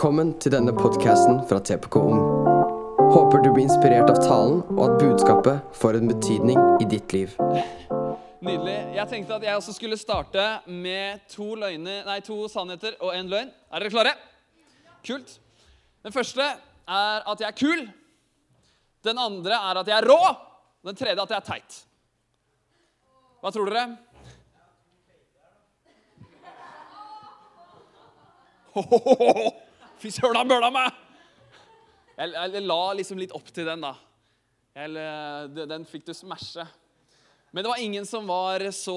Velkommen 0.00 0.30
til 0.40 0.48
denne 0.54 0.72
podcasten 0.72 1.42
fra 1.44 1.58
TPK 1.60 1.96
Ung. 2.00 2.20
Håper 3.12 3.42
du 3.44 3.50
blir 3.52 3.66
inspirert 3.66 4.08
av 4.08 4.16
talen, 4.22 4.62
og 4.72 4.80
at 4.86 4.94
budskapet 5.02 5.74
får 5.76 5.98
en 5.98 6.08
betydning 6.08 6.56
i 6.80 6.86
ditt 6.88 7.12
liv. 7.12 7.34
Nydelig. 8.40 8.78
Jeg 8.96 9.04
tenkte 9.12 9.36
at 9.36 9.44
jeg 9.44 9.60
også 9.60 9.76
skulle 9.76 10.00
starte 10.00 10.64
med 10.72 11.20
to, 11.28 11.50
løgne, 11.52 11.98
nei, 12.08 12.16
to 12.24 12.48
sannheter 12.48 12.96
og 12.96 13.12
en 13.12 13.28
løgn. 13.28 13.52
Er 13.68 13.84
dere 13.84 13.92
klare? 13.92 14.16
Kult. 15.04 15.36
Den 16.00 16.16
første 16.16 16.48
er 16.48 17.20
at 17.20 17.44
jeg 17.44 17.52
er 17.52 17.60
kul. 17.60 17.84
Den 19.04 19.20
andre 19.20 19.52
er 19.68 19.84
at 19.84 19.92
jeg 19.92 20.00
er 20.00 20.08
rå. 20.08 20.20
Den 20.80 20.96
tredje 20.96 21.20
at 21.28 21.36
jeg 21.36 21.44
er 21.44 21.48
teit. 21.52 21.84
Hva 23.44 23.52
tror 23.52 23.68
dere? 23.68 23.84
Fy 30.00 30.08
søren, 30.08 30.38
han 30.38 30.48
bøla 30.48 30.70
meg! 30.72 30.94
Jeg, 32.16 32.32
jeg, 32.32 32.60
la 32.64 32.82
liksom 32.96 33.18
litt 33.20 33.34
opp 33.36 33.50
til 33.52 33.66
den, 33.68 33.82
da. 33.84 33.90
Jeg, 34.76 35.66
den 35.68 35.84
fikk 35.88 36.06
du 36.08 36.14
smashe. 36.16 36.64
Men 37.50 37.66
det 37.66 37.72
var 37.72 37.82
ingen 37.82 38.06
som 38.08 38.28
var 38.30 38.62
så, 38.72 38.96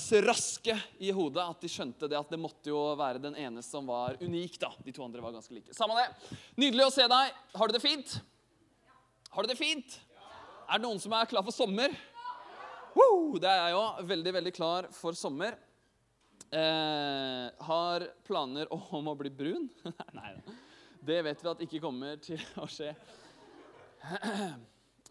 så, 0.00 0.20
raske 0.24 0.74
i 0.98 1.12
hodet 1.14 1.44
at 1.44 1.62
de 1.62 1.70
skjønte 1.70 2.08
det 2.10 2.18
at 2.18 2.32
det 2.32 2.40
måtte 2.40 2.72
jo 2.72 2.80
være 2.98 3.22
den 3.22 3.36
ene 3.38 3.62
som 3.62 3.86
var 3.90 4.18
unik. 4.18 4.58
da. 4.62 4.72
De 4.82 4.94
to 4.96 5.04
andre 5.04 5.22
var 5.22 5.36
ganske 5.36 5.54
like. 5.54 5.74
Samme 5.76 5.98
det. 6.00 6.36
Nydelig 6.58 6.88
å 6.88 6.94
se 6.94 7.06
deg. 7.12 7.40
Har 7.54 7.70
du 7.70 7.76
det 7.76 7.84
fint? 7.84 8.16
Har 9.30 9.46
du 9.46 9.52
det 9.52 9.58
fint? 9.60 10.00
Er 10.66 10.80
det 10.80 10.86
noen 10.86 11.02
som 11.02 11.14
er 11.14 11.30
klar 11.30 11.46
for 11.46 11.54
sommer? 11.54 11.94
Woo! 12.96 13.36
Det 13.38 13.46
er 13.46 13.68
jeg 13.68 13.78
òg. 13.78 14.02
Veldig, 14.10 14.34
veldig 14.40 14.56
klar 14.56 14.90
for 14.96 15.14
sommer. 15.18 15.54
Eh, 16.50 17.46
har 17.62 18.04
planer 18.26 18.66
om 18.74 19.08
å 19.08 19.14
bli 19.14 19.30
brun? 19.30 19.68
Nei 20.18 20.32
da. 20.34 20.54
Det 21.00 21.20
vet 21.22 21.44
vi 21.44 21.48
at 21.48 21.62
ikke 21.64 21.80
kommer 21.80 22.18
til 22.20 22.40
å 22.60 22.66
skje. 22.68 22.90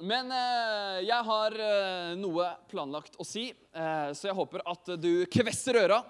Men 0.04 0.34
eh, 0.36 0.98
jeg 1.08 1.28
har 1.30 1.56
eh, 1.64 2.12
noe 2.20 2.50
planlagt 2.70 3.16
å 3.20 3.26
si, 3.28 3.50
eh, 3.50 4.12
så 4.12 4.30
jeg 4.30 4.36
håper 4.36 4.66
at 4.68 4.94
du 5.00 5.26
kvesser 5.32 5.80
øra. 5.80 6.02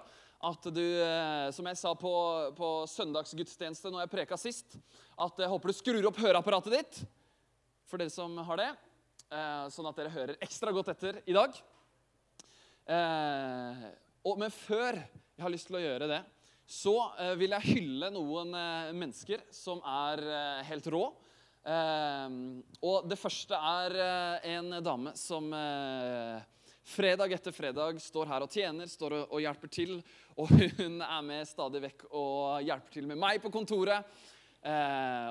At 0.50 0.66
du, 0.72 0.82
eh, 0.82 1.46
som 1.54 1.66
jeg 1.68 1.78
sa 1.78 1.94
på, 1.94 2.12
på 2.56 2.68
søndagsgudstjeneste 2.90 3.92
når 3.92 4.06
jeg 4.06 4.14
preka 4.16 4.38
sist, 4.40 4.78
at 5.14 5.42
jeg 5.42 5.50
håper 5.52 5.70
du 5.70 5.78
skrur 5.78 6.10
opp 6.10 6.20
høreapparatet 6.22 6.74
ditt. 6.74 7.02
For 7.86 8.02
dere 8.02 8.12
som 8.14 8.34
har 8.50 8.62
det. 8.64 8.70
Eh, 9.30 9.66
sånn 9.70 9.90
at 9.90 9.98
dere 10.02 10.14
hører 10.14 10.42
ekstra 10.42 10.74
godt 10.74 10.90
etter 10.96 11.22
i 11.22 11.36
dag. 11.38 11.58
Eh, 14.20 14.28
og, 14.28 14.38
men 14.38 14.50
før 14.52 14.96
jeg 14.96 15.42
har 15.42 15.52
lyst 15.52 15.68
til 15.70 15.78
å 15.78 15.82
gjøre 15.82 16.08
det, 16.10 16.20
så 16.66 16.94
eh, 17.18 17.34
vil 17.38 17.54
jeg 17.56 17.74
hylle 17.74 18.10
noen 18.12 18.54
eh, 18.54 18.92
mennesker 18.94 19.42
som 19.50 19.80
er 19.82 20.22
eh, 20.22 20.64
helt 20.68 20.86
rå. 20.92 21.06
Eh, 21.64 22.28
og 22.86 23.08
det 23.08 23.18
første 23.18 23.56
er 23.56 23.96
eh, 23.96 24.50
en 24.56 24.78
dame 24.82 25.14
som 25.18 25.50
fredag 26.90 27.32
etter 27.32 27.54
fredag 27.54 28.00
står 28.02 28.28
her 28.30 28.44
og 28.44 28.50
tjener, 28.50 28.88
står 28.90 29.16
og, 29.18 29.24
og, 29.30 29.40
hjelper 29.42 29.72
til. 29.72 29.96
Og 30.36 30.50
hun 30.50 31.00
er 31.02 31.24
med 31.24 31.48
stadig 31.48 31.82
vekk 31.88 32.06
og 32.10 32.60
hjelper 32.66 32.98
til 32.98 33.08
med 33.10 33.20
meg 33.20 33.40
på 33.42 33.52
kontoret. 33.52 34.04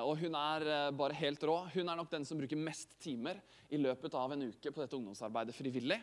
og 0.02 0.16
hun 0.18 0.34
er 0.34 0.90
bare 0.96 1.14
helt 1.14 1.42
rå. 1.46 1.56
Hun 1.74 1.88
er 1.88 1.96
nok 1.96 2.10
den 2.10 2.24
som 2.24 2.38
bruker 2.38 2.56
mest 2.58 2.96
timer 3.02 3.38
i 3.70 3.78
løpet 3.78 4.14
av 4.14 4.32
en 4.32 4.48
uke 4.48 4.72
på 4.72 4.82
dette 4.82 4.96
ungdomsarbeidet 4.96 5.54
frivillig. 5.54 6.00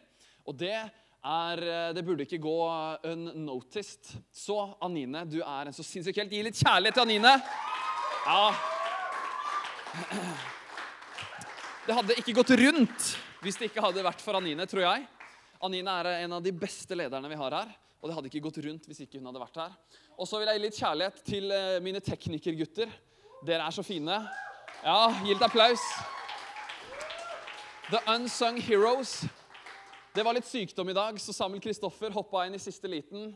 Og 0.47 0.55
det 0.55 0.77
er, 1.28 1.61
eh, 1.64 1.94
det 1.94 2.03
burde 2.06 2.23
ikke 2.23 2.39
gå 2.42 2.58
unnoticed. 3.11 4.16
Så 4.31 4.58
Anine, 4.81 5.25
du 5.28 5.42
er 5.42 5.67
en 5.67 5.75
så 5.75 5.83
sinnssyk 5.86 6.22
helt. 6.22 6.31
Gi 6.31 6.44
litt 6.45 6.59
kjærlighet 6.59 6.95
til 6.97 7.06
Anine. 7.06 7.33
Ja. 8.28 8.44
Det 11.88 11.95
hadde 11.95 12.17
ikke 12.20 12.36
gått 12.36 12.55
rundt 12.60 13.14
hvis 13.43 13.58
det 13.60 13.70
ikke 13.70 13.83
hadde 13.83 14.04
vært 14.04 14.23
for 14.23 14.39
Anine, 14.39 14.65
tror 14.67 14.83
jeg. 14.83 15.05
Anine 15.64 15.93
er 16.02 16.10
en 16.23 16.38
av 16.38 16.43
de 16.43 16.52
beste 16.52 16.98
lederne 16.98 17.30
vi 17.32 17.39
har 17.39 17.55
her. 17.59 17.71
Og 18.02 18.09
det 18.09 18.15
hadde 18.17 18.30
ikke 18.32 18.44
gått 18.45 18.59
rundt 18.65 18.86
hvis 18.89 19.02
ikke 19.05 19.20
hun 19.20 19.30
hadde 19.30 19.42
vært 19.42 19.61
her. 19.61 19.73
Og 20.17 20.30
så 20.30 20.39
vil 20.39 20.49
jeg 20.49 20.59
gi 20.59 20.65
litt 20.65 20.82
kjærlighet 20.82 21.23
til 21.27 21.52
eh, 21.54 21.80
mine 21.86 22.02
teknikergutter. 22.04 22.92
Dere 23.45 23.67
er 23.67 23.76
så 23.76 23.86
fine. 23.86 24.20
Ja, 24.83 24.99
gi 25.23 25.33
litt 25.33 25.45
applaus. 25.45 25.83
The 27.89 28.02
Unsung 28.14 28.59
Heroes. 28.61 29.21
Det 30.17 30.23
var 30.26 30.33
litt 30.33 30.48
sykdom 30.50 30.89
i 30.89 30.95
dag, 30.98 31.20
så 31.22 31.30
Samuel 31.30 31.61
Kristoffer 31.61 32.10
hoppa 32.10 32.42
inn 32.48 32.55
i 32.58 32.60
siste 32.61 32.89
liten. 32.89 33.36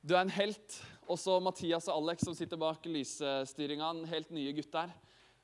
Du 0.00 0.14
er 0.14 0.22
en 0.22 0.30
helt. 0.32 0.78
Og 1.04 1.18
så 1.20 1.34
Mathias 1.44 1.90
og 1.92 1.98
Alex 1.98 2.24
som 2.24 2.32
sitter 2.32 2.56
bak 2.56 2.86
lysstyringa. 2.88 3.90
Helt 4.08 4.30
nye 4.32 4.54
gutter 4.56 4.94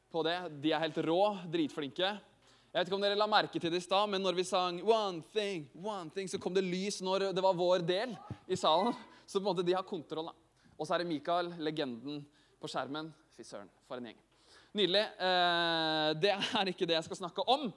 på 0.09 0.23
det. 0.25 0.39
De 0.65 0.73
er 0.73 0.81
helt 0.81 1.03
rå, 1.05 1.19
dritflinke. 1.53 2.15
Jeg 2.17 2.73
vet 2.79 2.89
ikke 2.89 2.97
om 2.97 3.05
dere 3.05 3.21
la 3.21 3.29
merke 3.29 3.61
til 3.61 3.69
det 3.69 3.83
i 3.83 3.85
stad, 3.85 4.09
men 4.15 4.25
når 4.25 4.41
vi 4.41 4.47
sang 4.49 4.81
One 4.89 5.21
thing, 5.37 5.69
one 5.77 6.09
thing, 6.17 6.33
så 6.33 6.41
kom 6.41 6.57
det 6.57 6.65
lys 6.65 7.03
når 7.05 7.29
det 7.37 7.45
var 7.45 7.61
vår 7.61 7.85
del 7.93 8.17
i 8.49 8.57
salen. 8.57 8.97
Så 9.27 9.37
på 9.37 9.45
en 9.45 9.51
måte 9.51 9.69
de 9.69 9.77
har 9.77 9.85
kontroll. 9.85 10.33
Og 10.79 10.89
så 10.89 10.97
er 10.97 11.05
det 11.05 11.11
Mikael, 11.13 11.53
legenden 11.61 12.25
på 12.57 12.73
skjermen. 12.73 13.13
Fy 13.37 13.45
søren, 13.45 13.69
for 13.85 14.01
en 14.01 14.09
gjeng. 14.09 14.25
Nydelig. 14.73 15.05
Eh, 15.21 16.11
det 16.25 16.33
er 16.33 16.73
ikke 16.73 16.89
det 16.89 17.03
jeg 17.03 17.11
skal 17.13 17.27
snakke 17.27 17.45
om. 17.61 17.69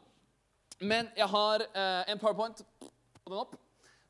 Men 0.84 1.08
jeg 1.16 1.28
har 1.32 1.64
eh, 1.64 2.12
en 2.12 2.20
powerpoint. 2.20 2.60
Den 3.26 3.40
opp. 3.40 3.56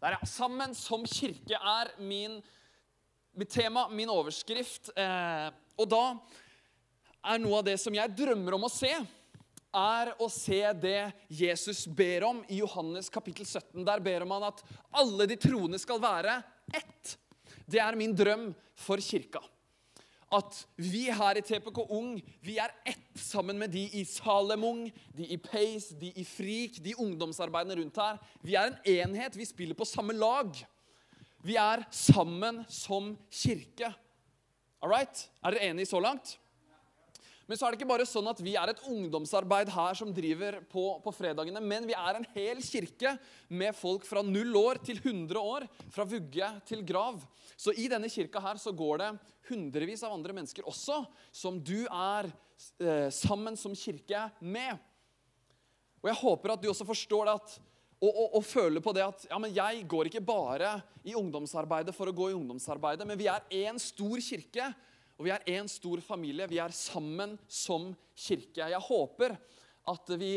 Der, 0.02 0.12
ja. 0.12 0.26
Sammen 0.28 0.74
som 0.76 1.06
kirke 1.08 1.56
er 1.56 1.92
min, 2.04 2.42
mitt 3.32 3.54
tema, 3.54 3.86
min 3.88 4.10
overskrift. 4.12 4.90
Eh, 4.92 5.46
og 5.80 5.88
da 5.88 6.02
er 7.32 7.40
noe 7.40 7.62
av 7.62 7.64
det 7.70 7.78
som 7.80 7.96
jeg 7.96 8.12
drømmer 8.12 8.58
om 8.58 8.68
å 8.68 8.72
se, 8.74 8.92
er 9.72 10.12
å 10.20 10.28
se 10.28 10.60
det 10.84 11.00
Jesus 11.32 11.86
ber 11.88 12.28
om 12.28 12.44
i 12.52 12.60
Johannes 12.60 13.08
kapittel 13.08 13.48
17. 13.48 13.86
Der 13.88 14.04
ber 14.04 14.28
han 14.28 14.50
at 14.50 14.60
alle 14.92 15.32
de 15.32 15.40
troende 15.40 15.80
skal 15.80 16.04
være 16.04 16.36
ett. 16.76 17.16
Det 17.64 17.80
er 17.80 17.96
min 17.96 18.12
drøm 18.20 18.50
for 18.76 19.00
kirka 19.00 19.40
at 20.34 20.68
vi 20.78 21.06
her 21.14 21.38
i 21.38 21.44
TPK 21.46 21.84
Ung 21.90 22.16
vi 22.42 22.58
er 22.62 22.74
ett 22.88 23.20
sammen 23.20 23.60
med 23.60 23.74
de 23.74 23.84
i 24.00 24.04
Salem 24.08 24.64
Ung, 24.64 24.86
de 25.18 25.28
i 25.28 25.38
Pace, 25.38 25.96
de 26.00 26.12
i 26.16 26.24
Frik, 26.26 26.80
de 26.84 26.96
ungdomsarbeidene 27.00 27.78
rundt 27.82 27.98
her. 28.02 28.18
Vi 28.42 28.56
er 28.56 28.72
en 28.72 28.80
enhet. 28.86 29.38
Vi 29.38 29.46
spiller 29.46 29.78
på 29.78 29.86
samme 29.86 30.14
lag. 30.14 30.50
Vi 31.46 31.56
er 31.62 31.86
sammen 31.92 32.64
som 32.70 33.14
kirke. 33.32 33.94
All 34.82 34.92
right? 34.92 35.30
Er 35.44 35.54
dere 35.54 35.70
enige 35.70 35.86
så 35.90 36.00
langt? 36.00 36.40
Men 37.46 37.58
så 37.58 37.68
er 37.68 37.74
det 37.74 37.80
ikke 37.80 37.92
bare 37.92 38.08
sånn 38.10 38.26
at 38.32 38.40
vi 38.42 38.56
er 38.58 38.72
et 38.72 38.82
ungdomsarbeid 38.90 39.70
her 39.74 39.98
som 39.98 40.14
driver 40.14 40.58
på, 40.72 40.86
på 41.04 41.14
fredagene, 41.14 41.62
men 41.62 41.86
vi 41.86 41.94
er 41.98 42.18
en 42.18 42.26
hel 42.34 42.62
kirke 42.66 43.14
med 43.54 43.78
folk 43.78 44.08
fra 44.08 44.24
null 44.26 44.56
år 44.58 44.82
til 44.86 44.98
100 44.98 45.38
år, 45.38 45.68
fra 45.94 46.08
vugge 46.10 46.50
til 46.66 46.82
grav. 46.88 47.22
Så 47.54 47.76
i 47.78 47.86
denne 47.92 48.10
kirka 48.10 48.42
her 48.42 48.58
så 48.62 48.74
går 48.74 49.04
det 49.04 49.12
hundrevis 49.50 50.02
av 50.06 50.16
andre 50.16 50.34
mennesker 50.34 50.66
også, 50.66 51.04
som 51.30 51.62
du 51.62 51.86
er 51.86 52.32
eh, 52.82 53.14
sammen 53.14 53.58
som 53.60 53.78
kirke 53.78 54.26
med. 54.42 54.82
Og 56.02 56.10
jeg 56.10 56.22
håper 56.24 56.56
at 56.56 56.66
du 56.66 56.72
også 56.72 56.88
forstår 56.88 57.30
det 57.30 57.38
at 57.40 57.56
og, 57.96 58.10
og, 58.12 58.34
og, 58.38 58.44
føler 58.44 58.84
på 58.84 58.92
det 58.94 59.06
at 59.06 59.24
ja, 59.30 59.38
men 59.40 59.54
jeg 59.56 59.86
går 59.90 60.10
ikke 60.10 60.22
bare 60.26 60.76
i 61.08 61.16
ungdomsarbeidet 61.18 61.96
for 61.96 62.12
å 62.12 62.14
gå 62.14 62.28
i 62.30 62.36
ungdomsarbeidet, 62.36 63.08
men 63.08 63.18
vi 63.18 63.30
er 63.32 63.46
én 63.64 63.80
stor 63.82 64.20
kirke 64.22 64.68
og 65.16 65.28
vi 65.28 65.32
er 65.32 65.46
én 65.48 65.68
stor 65.72 66.02
familie. 66.04 66.48
Vi 66.52 66.60
er 66.60 66.74
sammen 66.76 67.38
som 67.48 67.94
kirke. 68.20 68.68
Jeg 68.68 68.82
håper 68.88 69.38
at, 69.88 70.12
vi, 70.20 70.34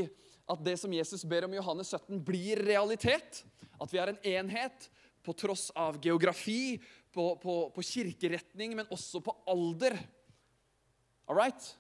at 0.47 0.63
det 0.63 0.77
som 0.79 0.95
Jesus 0.95 1.25
ber 1.27 1.49
om 1.49 1.55
i 1.55 1.59
Johannes 1.59 1.91
17, 1.97 2.21
blir 2.23 2.63
realitet. 2.63 3.43
At 3.79 3.91
vi 3.91 3.99
er 4.03 4.13
en 4.13 4.23
enhet 4.37 4.87
på 5.27 5.35
tross 5.37 5.69
av 5.77 5.99
geografi, 6.03 6.79
på, 7.13 7.33
på, 7.43 7.55
på 7.75 7.85
kirkeretning, 7.85 8.77
men 8.79 8.91
også 8.95 9.23
på 9.25 9.35
alder. 9.51 9.99
All 11.27 11.41
right? 11.41 11.73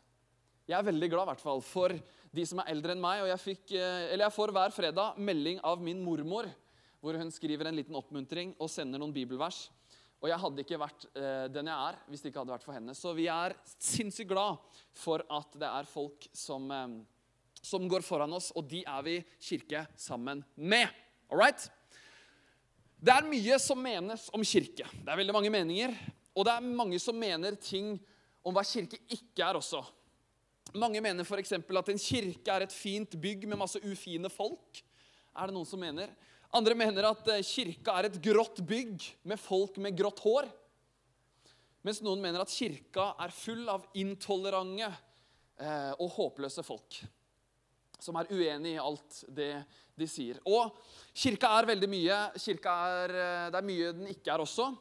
Jeg 0.68 0.76
er 0.76 0.88
veldig 0.90 1.08
glad 1.12 1.28
i 1.28 1.30
hvert 1.30 1.44
fall, 1.44 1.62
for 1.64 1.94
de 2.34 2.44
som 2.44 2.60
er 2.60 2.72
eldre 2.74 2.92
enn 2.96 3.02
meg. 3.02 3.22
og 3.22 3.30
Jeg, 3.30 3.44
fikk, 3.44 3.76
eh, 3.78 4.10
jeg 4.18 4.34
får 4.34 4.52
hver 4.56 4.74
fredag 4.74 5.20
melding 5.22 5.62
av 5.64 5.80
min 5.84 6.02
mormor, 6.04 6.50
hvor 6.98 7.16
hun 7.16 7.30
skriver 7.32 7.70
en 7.70 7.78
liten 7.78 7.96
oppmuntring 7.96 8.56
og 8.58 8.72
sender 8.72 9.00
noen 9.00 9.14
bibelvers. 9.14 9.68
Og 10.18 10.26
jeg 10.32 10.40
hadde 10.42 10.62
ikke 10.64 10.80
vært 10.82 11.06
eh, 11.14 11.46
den 11.54 11.70
jeg 11.70 11.90
er 11.90 11.98
hvis 12.10 12.24
det 12.24 12.32
ikke 12.32 12.42
hadde 12.42 12.54
vært 12.56 12.66
for 12.66 12.74
henne. 12.74 12.94
Så 12.96 13.12
vi 13.14 13.28
er 13.30 13.54
sinnssykt 13.78 14.32
glad 14.32 14.58
for 14.98 15.22
at 15.30 15.54
det 15.60 15.68
er 15.68 15.90
folk 15.90 16.26
som, 16.34 16.66
eh, 16.74 16.96
som 17.62 17.86
går 17.90 18.02
foran 18.06 18.34
oss, 18.34 18.50
og 18.58 18.66
de 18.70 18.82
er 18.82 19.04
vi 19.06 19.18
kirke 19.38 19.84
sammen 19.98 20.42
med. 20.56 20.90
All 21.30 21.38
right? 21.38 21.68
Det 22.98 23.14
er 23.14 23.28
mye 23.30 23.60
som 23.62 23.78
menes 23.78 24.26
om 24.34 24.42
kirke. 24.42 24.88
Det 24.90 25.06
er 25.06 25.20
veldig 25.20 25.36
mange 25.36 25.52
meninger. 25.54 25.94
Og 26.34 26.46
det 26.46 26.54
er 26.54 26.66
mange 26.66 26.98
som 27.02 27.18
mener 27.18 27.54
ting 27.62 27.94
om 28.46 28.54
hva 28.54 28.64
kirke 28.66 28.98
ikke 29.14 29.46
er 29.46 29.58
også. 29.58 29.84
Mange 30.78 31.00
mener 31.00 31.24
f.eks. 31.24 31.54
at 31.54 31.92
en 31.92 32.02
kirke 32.02 32.52
er 32.52 32.66
et 32.66 32.74
fint 32.74 33.14
bygg 33.20 33.46
med 33.48 33.60
masse 33.60 33.78
ufine 33.86 34.30
folk. 34.32 34.82
Er 35.38 35.48
det 35.48 35.54
noen 35.54 35.68
som 35.68 35.80
mener? 35.80 36.10
Andre 36.56 36.72
mener 36.78 37.04
at 37.10 37.26
eh, 37.28 37.44
kirka 37.44 37.98
er 37.98 38.08
et 38.08 38.16
grått 38.24 38.62
bygg 38.64 39.04
med 39.28 39.40
folk 39.40 39.76
med 39.84 39.96
grått 39.98 40.22
hår. 40.24 40.48
Mens 41.84 42.00
noen 42.04 42.22
mener 42.24 42.40
at 42.40 42.52
kirka 42.52 43.10
er 43.20 43.34
full 43.36 43.68
av 43.68 43.84
intolerante 44.00 44.88
eh, 44.88 45.92
og 46.00 46.08
håpløse 46.16 46.64
folk. 46.64 47.02
Som 48.00 48.16
er 48.16 48.32
uenig 48.32 48.76
i 48.76 48.80
alt 48.80 49.20
det 49.34 49.52
de 49.98 50.08
sier. 50.08 50.40
Og 50.48 50.72
kirka 51.12 51.52
er 51.58 51.68
veldig 51.74 51.92
mye. 51.92 52.18
Kirka 52.40 52.80
er, 53.02 53.16
eh, 53.18 53.46
det 53.52 53.60
er 53.60 53.68
mye 53.68 53.94
den 54.00 54.12
ikke 54.16 54.32
er 54.32 54.44
også. 54.46 54.72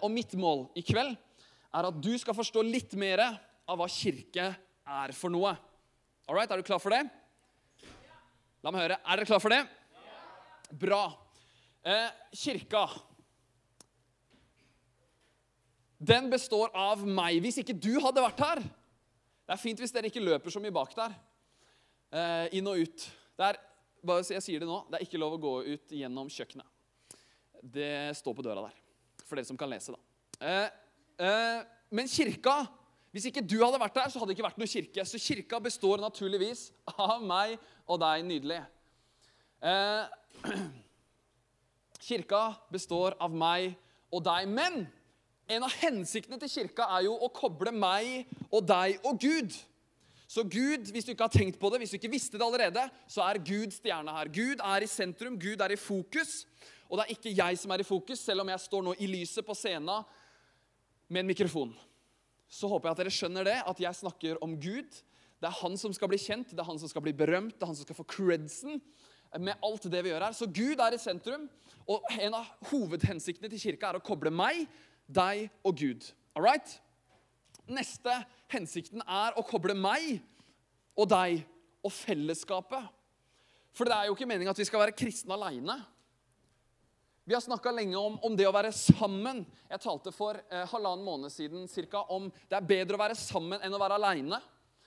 Og 0.00 0.08
mitt 0.08 0.32
mål 0.40 0.70
i 0.80 0.80
kveld 0.80 1.10
er 1.12 1.86
at 1.86 1.96
du 2.00 2.14
skal 2.16 2.34
forstå 2.34 2.62
litt 2.64 2.94
mer 2.96 3.20
av 3.20 3.76
hva 3.76 3.84
kirke 3.92 4.46
er 4.56 5.12
for 5.12 5.28
noe. 5.30 5.52
All 6.26 6.34
right, 6.38 6.48
Er 6.50 6.56
du 6.56 6.64
klar 6.64 6.80
for 6.80 6.96
det? 6.96 7.02
La 8.64 8.72
meg 8.72 8.86
høre. 8.86 8.96
Er 9.04 9.20
dere 9.20 9.28
klar 9.28 9.42
for 9.44 9.52
det? 9.52 9.60
Bra. 10.70 11.04
Eh, 11.86 12.08
kirka 12.34 12.88
Den 15.98 16.30
består 16.30 16.72
av 16.74 17.04
meg. 17.06 17.38
Hvis 17.44 17.60
ikke 17.62 17.76
du 17.78 17.94
hadde 18.02 18.24
vært 18.24 18.42
her 18.42 18.60
Det 18.60 19.54
er 19.54 19.60
fint 19.62 19.80
hvis 19.80 19.94
dere 19.94 20.10
ikke 20.10 20.24
løper 20.24 20.50
så 20.52 20.60
mye 20.62 20.74
bak 20.74 20.94
der. 20.96 21.14
Eh, 22.10 22.56
inn 22.58 22.66
og 22.66 22.82
ut. 22.82 23.04
Det 23.36 23.46
er, 23.46 23.60
bare 24.02 24.24
jeg 24.26 24.42
sier 24.42 24.62
det 24.62 24.68
nå, 24.68 24.80
det 24.90 24.98
er 24.98 25.06
ikke 25.06 25.20
lov 25.20 25.36
å 25.36 25.42
gå 25.42 25.52
ut 25.68 25.94
gjennom 25.94 26.30
kjøkkenet. 26.32 26.66
Det 27.62 28.16
står 28.18 28.34
på 28.34 28.44
døra 28.46 28.66
der. 28.66 28.82
For 29.26 29.38
dere 29.38 29.48
som 29.48 29.58
kan 29.58 29.70
lese, 29.70 29.94
da. 29.94 30.00
Eh, 30.42 30.68
eh, 31.22 31.62
men 31.94 32.10
kirka 32.10 32.64
Hvis 33.14 33.30
ikke 33.30 33.40
du 33.40 33.56
hadde 33.62 33.78
vært 33.80 33.94
der, 33.96 34.10
så 34.12 34.20
hadde 34.20 34.28
det 34.28 34.34
ikke 34.36 34.44
vært 34.44 34.58
noe 34.60 34.68
kirke. 34.68 35.04
Så 35.08 35.16
kirka 35.22 35.56
består 35.64 36.02
naturligvis 36.02 36.66
av 37.06 37.22
meg 37.24 37.54
og 37.88 38.02
deg. 38.02 38.26
Nydelig. 38.28 38.58
Eh, 39.64 40.16
kirka 42.06 42.42
består 42.72 43.16
av 43.22 43.34
meg 43.34 43.74
og 44.12 44.22
deg. 44.26 44.50
Men 44.50 44.84
en 45.46 45.66
av 45.66 45.74
hensiktene 45.82 46.38
til 46.42 46.52
kirka 46.52 46.88
er 46.96 47.06
jo 47.06 47.16
å 47.16 47.30
koble 47.34 47.72
meg 47.74 48.26
og 48.50 48.66
deg 48.66 49.00
og 49.06 49.20
Gud. 49.22 49.54
Så 50.26 50.42
Gud, 50.42 50.88
hvis 50.90 51.06
du 51.06 51.12
ikke 51.12 51.28
har 51.28 51.34
tenkt 51.34 51.58
på 51.60 51.70
det, 51.70 51.78
hvis 51.82 51.94
du 51.94 52.00
ikke 52.00 52.10
visste 52.10 52.38
det 52.38 52.46
allerede, 52.46 52.82
så 53.06 53.22
er 53.28 53.38
Gud 53.38 53.74
stjerna 53.74 54.16
her. 54.16 54.30
Gud 54.34 54.62
er 54.62 54.82
i 54.82 54.90
sentrum, 54.90 55.38
Gud 55.38 55.62
er 55.62 55.74
i 55.74 55.78
fokus. 55.78 56.40
Og 56.90 56.98
det 56.98 57.04
er 57.04 57.14
ikke 57.14 57.34
jeg 57.34 57.58
som 57.60 57.74
er 57.74 57.82
i 57.82 57.86
fokus, 57.86 58.22
selv 58.26 58.42
om 58.42 58.50
jeg 58.50 58.64
står 58.64 58.82
nå 58.86 58.94
i 58.98 59.10
lyset 59.10 59.46
på 59.46 59.54
scenen 59.54 60.02
med 61.06 61.22
en 61.22 61.30
mikrofon. 61.30 61.70
Så 62.50 62.66
håper 62.70 62.88
jeg 62.88 62.96
at 62.96 63.02
dere 63.04 63.14
skjønner 63.14 63.46
det, 63.46 63.56
at 63.70 63.82
jeg 63.82 64.00
snakker 64.00 64.42
om 64.42 64.54
Gud. 64.58 64.98
Det 65.38 65.46
er 65.46 65.58
han 65.60 65.78
som 65.78 65.94
skal 65.94 66.10
bli 66.10 66.18
kjent, 66.18 66.50
det 66.54 66.62
er 66.62 66.68
han 66.68 66.78
som 66.80 66.90
skal 66.90 67.04
bli 67.06 67.14
berømt, 67.14 67.54
det 67.54 67.62
er 67.62 67.70
han 67.70 67.78
som 67.78 67.86
skal 67.86 67.98
få 67.98 68.06
credsen 68.10 68.80
med 69.40 69.62
alt 69.64 69.88
det 69.90 70.02
vi 70.04 70.12
gjør 70.12 70.26
her. 70.28 70.36
Så 70.36 70.48
Gud 70.48 70.80
er 70.82 70.96
i 70.96 71.00
sentrum, 71.00 71.48
og 71.86 72.06
en 72.16 72.36
av 72.38 72.48
hovedhensiktene 72.70 73.50
til 73.52 73.62
kirka 73.62 73.90
er 73.90 74.00
å 74.00 74.04
koble 74.04 74.32
meg 74.34 74.64
deg 75.06 75.48
og 75.66 75.76
Gud. 75.78 76.06
All 76.36 76.46
right? 76.46 76.76
Neste 77.66 78.12
hensikten 78.52 79.02
er 79.02 79.36
å 79.38 79.44
koble 79.46 79.74
meg 79.78 80.16
og 80.96 81.08
deg 81.10 81.42
og 81.86 81.92
fellesskapet. 81.94 82.88
For 83.76 83.88
det 83.88 83.96
er 83.96 84.08
jo 84.08 84.16
ikke 84.16 84.28
meningen 84.28 84.52
at 84.54 84.60
vi 84.60 84.66
skal 84.66 84.82
være 84.82 84.96
kristne 84.96 85.36
aleine. 85.36 85.76
Vi 87.26 87.34
har 87.34 87.42
snakka 87.42 87.72
lenge 87.74 87.98
om, 87.98 88.16
om, 88.22 88.36
det 88.38 88.46
å 88.46 88.54
være 88.54 88.70
sammen. 88.74 89.42
Jeg 89.66 89.82
talte 89.82 90.12
for 90.14 90.38
eh, 90.38 90.62
halvannen 90.70 91.04
måned 91.04 91.32
siden 91.34 91.66
cirka, 91.68 92.04
om 92.14 92.28
det 92.46 92.54
er 92.54 92.68
bedre 92.68 92.94
å 92.94 93.02
være 93.02 93.18
sammen 93.18 93.62
enn 93.66 93.74
å 93.74 93.80
være 93.82 93.98
aleine. 93.98 94.38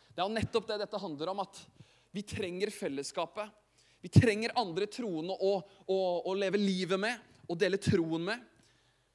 Det 0.07 0.23
er 0.23 0.23
jo 0.23 0.37
nettopp 0.37 0.69
det 0.69 0.77
dette 0.81 1.01
handler 1.03 1.33
om, 1.33 1.41
at 1.43 1.59
vi 2.15 2.23
trenger 2.23 2.71
fellesskapet. 2.73 3.51
Vi 4.01 4.11
trenger 4.11 4.55
andre 4.59 4.87
troende 4.87 5.35
å, 5.35 5.57
å, 5.85 5.97
å 6.29 6.35
leve 6.37 6.59
livet 6.61 6.99
med 6.99 7.49
og 7.49 7.57
dele 7.59 7.79
troen 7.81 8.23
med. 8.29 8.45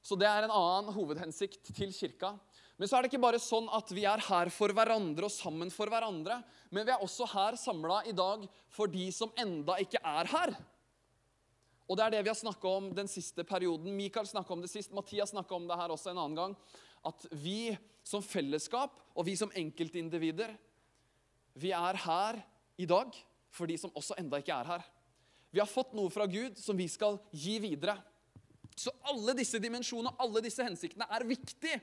Så 0.04 0.18
det 0.20 0.28
er 0.28 0.44
en 0.44 0.52
annen 0.52 0.92
hovedhensikt 0.92 1.70
til 1.72 1.94
kirka. 1.96 2.34
Men 2.76 2.90
så 2.90 2.98
er 2.98 3.04
det 3.04 3.12
ikke 3.12 3.22
bare 3.22 3.40
sånn 3.40 3.68
at 3.72 3.92
vi 3.94 4.04
er 4.08 4.20
her 4.26 4.50
for 4.52 4.74
hverandre 4.74 5.28
og 5.28 5.32
sammen 5.32 5.70
for 5.72 5.88
hverandre. 5.88 6.40
Men 6.74 6.84
vi 6.84 6.92
er 6.92 7.04
også 7.04 7.28
her 7.32 7.56
samla 7.60 8.02
i 8.10 8.12
dag 8.16 8.44
for 8.74 8.90
de 8.90 9.06
som 9.14 9.32
enda 9.40 9.78
ikke 9.80 10.02
er 10.02 10.28
her. 10.34 10.54
Og 11.88 11.96
det 11.96 12.04
er 12.04 12.14
det 12.16 12.22
vi 12.24 12.32
har 12.32 12.40
snakka 12.40 12.76
om 12.80 12.90
den 12.96 13.08
siste 13.08 13.44
perioden. 13.46 13.94
Mikael 13.96 14.28
snakka 14.28 14.56
om 14.56 14.64
det 14.64 14.72
sist. 14.72 14.92
Mathias 14.96 15.32
snakka 15.32 15.56
om 15.56 15.68
det 15.70 15.78
her 15.78 15.94
også 15.94 16.12
en 16.12 16.20
annen 16.20 16.38
gang. 16.40 16.56
At 17.06 17.28
vi 17.30 17.76
som 18.04 18.24
fellesskap 18.24 18.98
og 19.14 19.28
vi 19.28 19.36
som 19.38 19.52
enkeltindivider, 19.56 20.52
vi 21.54 21.70
er 21.76 22.00
her 22.04 22.40
i 22.80 22.88
dag 22.90 23.14
for 23.54 23.70
de 23.70 23.76
som 23.78 23.92
også 23.94 24.16
enda 24.20 24.40
ikke 24.42 24.56
er 24.56 24.70
her. 24.74 24.84
Vi 25.54 25.62
har 25.62 25.70
fått 25.70 25.94
noe 25.94 26.10
fra 26.10 26.26
Gud 26.26 26.58
som 26.58 26.76
vi 26.78 26.88
skal 26.90 27.20
gi 27.30 27.60
videre. 27.62 27.94
Så 28.74 28.90
alle 29.06 29.36
disse 29.38 29.60
dimensjonene, 29.62 30.16
alle 30.18 30.42
disse 30.42 30.64
hensiktene, 30.66 31.06
er 31.06 31.26
viktige 31.28 31.78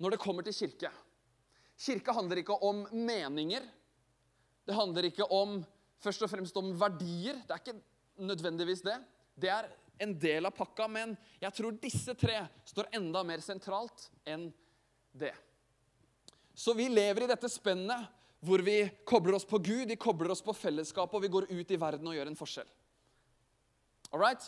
når 0.00 0.14
det 0.14 0.22
kommer 0.22 0.46
til 0.46 0.56
kirke. 0.56 0.88
Kirke 1.76 2.14
handler 2.16 2.40
ikke 2.40 2.56
om 2.64 2.86
meninger. 2.96 3.66
Det 4.64 4.76
handler 4.76 5.10
ikke 5.10 5.26
om, 5.34 5.60
først 6.00 6.24
og 6.24 6.32
fremst 6.32 6.56
om 6.56 6.72
verdier. 6.80 7.42
Det 7.44 7.52
er 7.52 7.60
ikke 7.60 8.24
nødvendigvis 8.24 8.84
det. 8.86 8.96
Det 9.36 9.52
er 9.52 9.68
en 10.02 10.16
del 10.18 10.48
av 10.48 10.54
pakka, 10.56 10.88
men 10.88 11.14
jeg 11.42 11.54
tror 11.58 11.76
disse 11.82 12.14
tre 12.18 12.40
står 12.68 12.88
enda 12.96 13.22
mer 13.26 13.42
sentralt 13.44 14.08
enn 14.24 14.48
det. 15.12 15.34
Så 16.54 16.74
vi 16.76 16.88
lever 16.88 17.24
i 17.24 17.30
dette 17.30 17.50
spennet 17.52 18.08
hvor 18.42 18.62
vi 18.66 18.76
kobler 19.06 19.36
oss 19.38 19.46
på 19.46 19.60
Gud, 19.62 19.86
vi 19.88 19.96
kobler 19.96 20.32
oss 20.34 20.42
på 20.42 20.54
fellesskapet, 20.56 21.14
og 21.14 21.22
vi 21.22 21.30
går 21.30 21.46
ut 21.52 21.70
i 21.70 21.78
verden 21.78 22.08
og 22.10 22.16
gjør 22.16 22.30
en 22.32 22.38
forskjell. 22.38 22.70
All 24.12 24.20
right? 24.20 24.42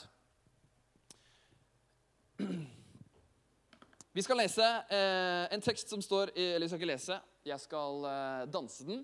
Vi 4.15 4.23
skal 4.23 4.39
lese 4.39 4.67
eh, 4.95 5.45
en 5.55 5.63
tekst 5.63 5.91
som 5.91 6.03
står 6.03 6.31
i 6.39 6.45
Eller 6.55 6.67
vi 6.67 6.71
skal 6.71 6.79
ikke 6.83 6.91
lese, 6.91 7.17
jeg 7.47 7.63
skal 7.63 8.05
eh, 8.11 8.43
danse 8.51 8.87
den. 8.87 9.01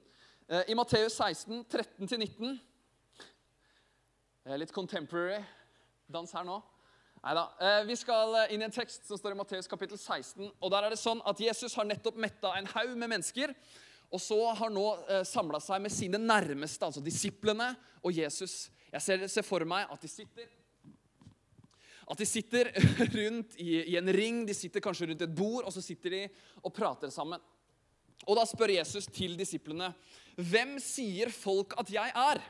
Eh, 0.47 0.71
I 0.71 0.77
Matteus 0.79 1.17
16, 1.19 1.65
13-19. 1.71 2.59
Eh, 4.47 4.57
litt 4.59 4.75
contemporary 4.75 5.41
dans 6.11 6.31
her 6.35 6.47
nå. 6.47 6.61
Neida. 7.21 7.47
Eh, 7.61 7.81
vi 7.87 7.97
skal 7.99 8.35
eh, 8.43 8.55
inn 8.55 8.63
i 8.63 8.67
en 8.67 8.75
tekst 8.75 9.07
som 9.07 9.19
står 9.19 9.35
i 9.35 9.39
Matteus 9.39 9.71
kapittel 9.71 9.99
16. 9.99 10.51
og 10.51 10.71
Der 10.73 10.87
er 10.87 10.95
det 10.95 10.99
sånn 10.99 11.23
at 11.29 11.43
Jesus 11.43 11.75
har 11.79 11.87
nettopp 11.87 12.19
metta 12.19 12.55
en 12.59 12.71
haug 12.75 12.95
med 12.95 13.11
mennesker. 13.13 13.55
Og 14.11 14.21
så 14.23 14.39
har 14.59 14.73
nå 14.75 14.87
eh, 15.07 15.23
samla 15.27 15.61
seg 15.63 15.83
med 15.85 15.95
sine 15.95 16.19
nærmeste, 16.19 16.87
altså 16.87 17.03
disiplene 17.05 17.71
og 18.03 18.15
Jesus. 18.17 18.69
Jeg 18.91 19.05
ser, 19.05 19.27
ser 19.31 19.47
for 19.47 19.63
meg 19.69 19.91
at 19.91 20.03
de 20.03 20.11
sitter 20.11 20.57
at 22.11 22.19
de 22.19 22.27
sitter 22.27 22.73
rundt 23.21 23.55
i, 23.63 23.85
i, 23.93 23.95
en 23.95 24.11
ring, 24.11 24.43
de 24.47 24.55
sitter 24.57 24.83
kanskje 24.83 25.07
rundt 25.13 25.21
et 25.23 25.35
bord, 25.35 25.63
og 25.63 25.71
så 25.71 25.83
sitter 25.85 26.17
de 26.17 26.23
og 26.59 26.73
prater 26.75 27.13
sammen. 27.15 27.39
Og 28.27 28.35
Da 28.37 28.43
spør 28.49 28.75
Jesus 28.75 29.07
til 29.07 29.37
disiplene, 29.39 29.93
'Hvem 30.35 30.79
sier 30.83 31.31
folk 31.31 31.77
at 31.79 31.93
jeg 31.93 32.11
er?' 32.11 32.43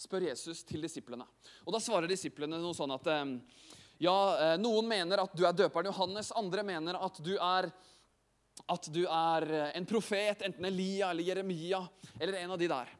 spør 0.00 0.24
Jesus 0.30 0.62
til 0.64 0.80
disiplene. 0.80 1.26
Og 1.66 1.74
Da 1.74 1.80
svarer 1.84 2.08
disiplene 2.08 2.56
noe 2.56 2.72
sånn 2.72 2.94
at 2.94 3.06
ja, 4.00 4.16
eh, 4.40 4.56
noen 4.56 4.88
mener 4.88 5.20
at 5.20 5.34
du 5.36 5.44
er 5.44 5.52
døperen 5.52 5.90
Johannes, 5.90 6.32
andre 6.32 6.64
mener 6.64 6.96
at 6.96 7.20
du 7.20 7.34
er 7.36 7.68
at 8.68 8.88
du 8.92 9.02
er 9.06 9.46
eh, 9.48 9.72
en 9.78 9.88
profet, 9.88 10.42
enten 10.46 10.68
Elia 10.68 11.10
eller 11.10 11.28
Jeremia 11.30 11.82
eller 12.18 12.40
en 12.42 12.54
av 12.56 12.60
de 12.60 12.68
der. 12.70 12.92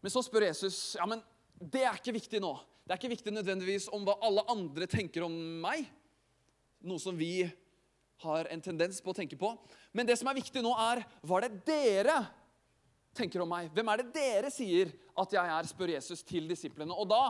Men 0.00 0.12
så 0.12 0.22
spør 0.24 0.48
Jesus 0.48 0.96
ja, 0.98 1.06
men 1.08 1.22
det 1.60 1.84
er 1.84 1.98
ikke 1.98 2.16
viktig 2.16 2.40
nå. 2.42 2.54
Det 2.84 2.94
er 2.94 3.00
ikke 3.00 3.12
viktig 3.12 3.34
nødvendigvis 3.34 3.90
om 3.94 4.06
hva 4.06 4.16
alle 4.26 4.44
andre 4.50 4.88
tenker 4.90 5.26
om 5.26 5.34
meg. 5.62 5.84
Noe 6.88 7.02
som 7.02 7.18
vi 7.18 7.44
har 8.24 8.48
en 8.52 8.62
tendens 8.64 9.00
på 9.04 9.12
å 9.12 9.16
tenke 9.16 9.36
på. 9.40 9.52
Men 9.96 10.08
det 10.08 10.16
som 10.20 10.28
er 10.30 10.38
viktig 10.40 10.62
nå, 10.64 10.72
er 10.74 11.02
hva 11.24 11.40
er 11.40 11.48
det 11.48 11.60
dere 11.68 12.16
tenker 13.16 13.44
om 13.44 13.50
meg? 13.52 13.70
Hvem 13.74 13.92
er 13.92 14.02
det 14.02 14.14
dere 14.16 14.52
sier 14.52 14.92
at 15.20 15.36
jeg 15.36 15.52
er, 15.54 15.68
spør 15.68 15.94
Jesus 15.94 16.24
til 16.26 16.48
disiplene. 16.50 16.96
Og 16.96 17.08
da 17.10 17.22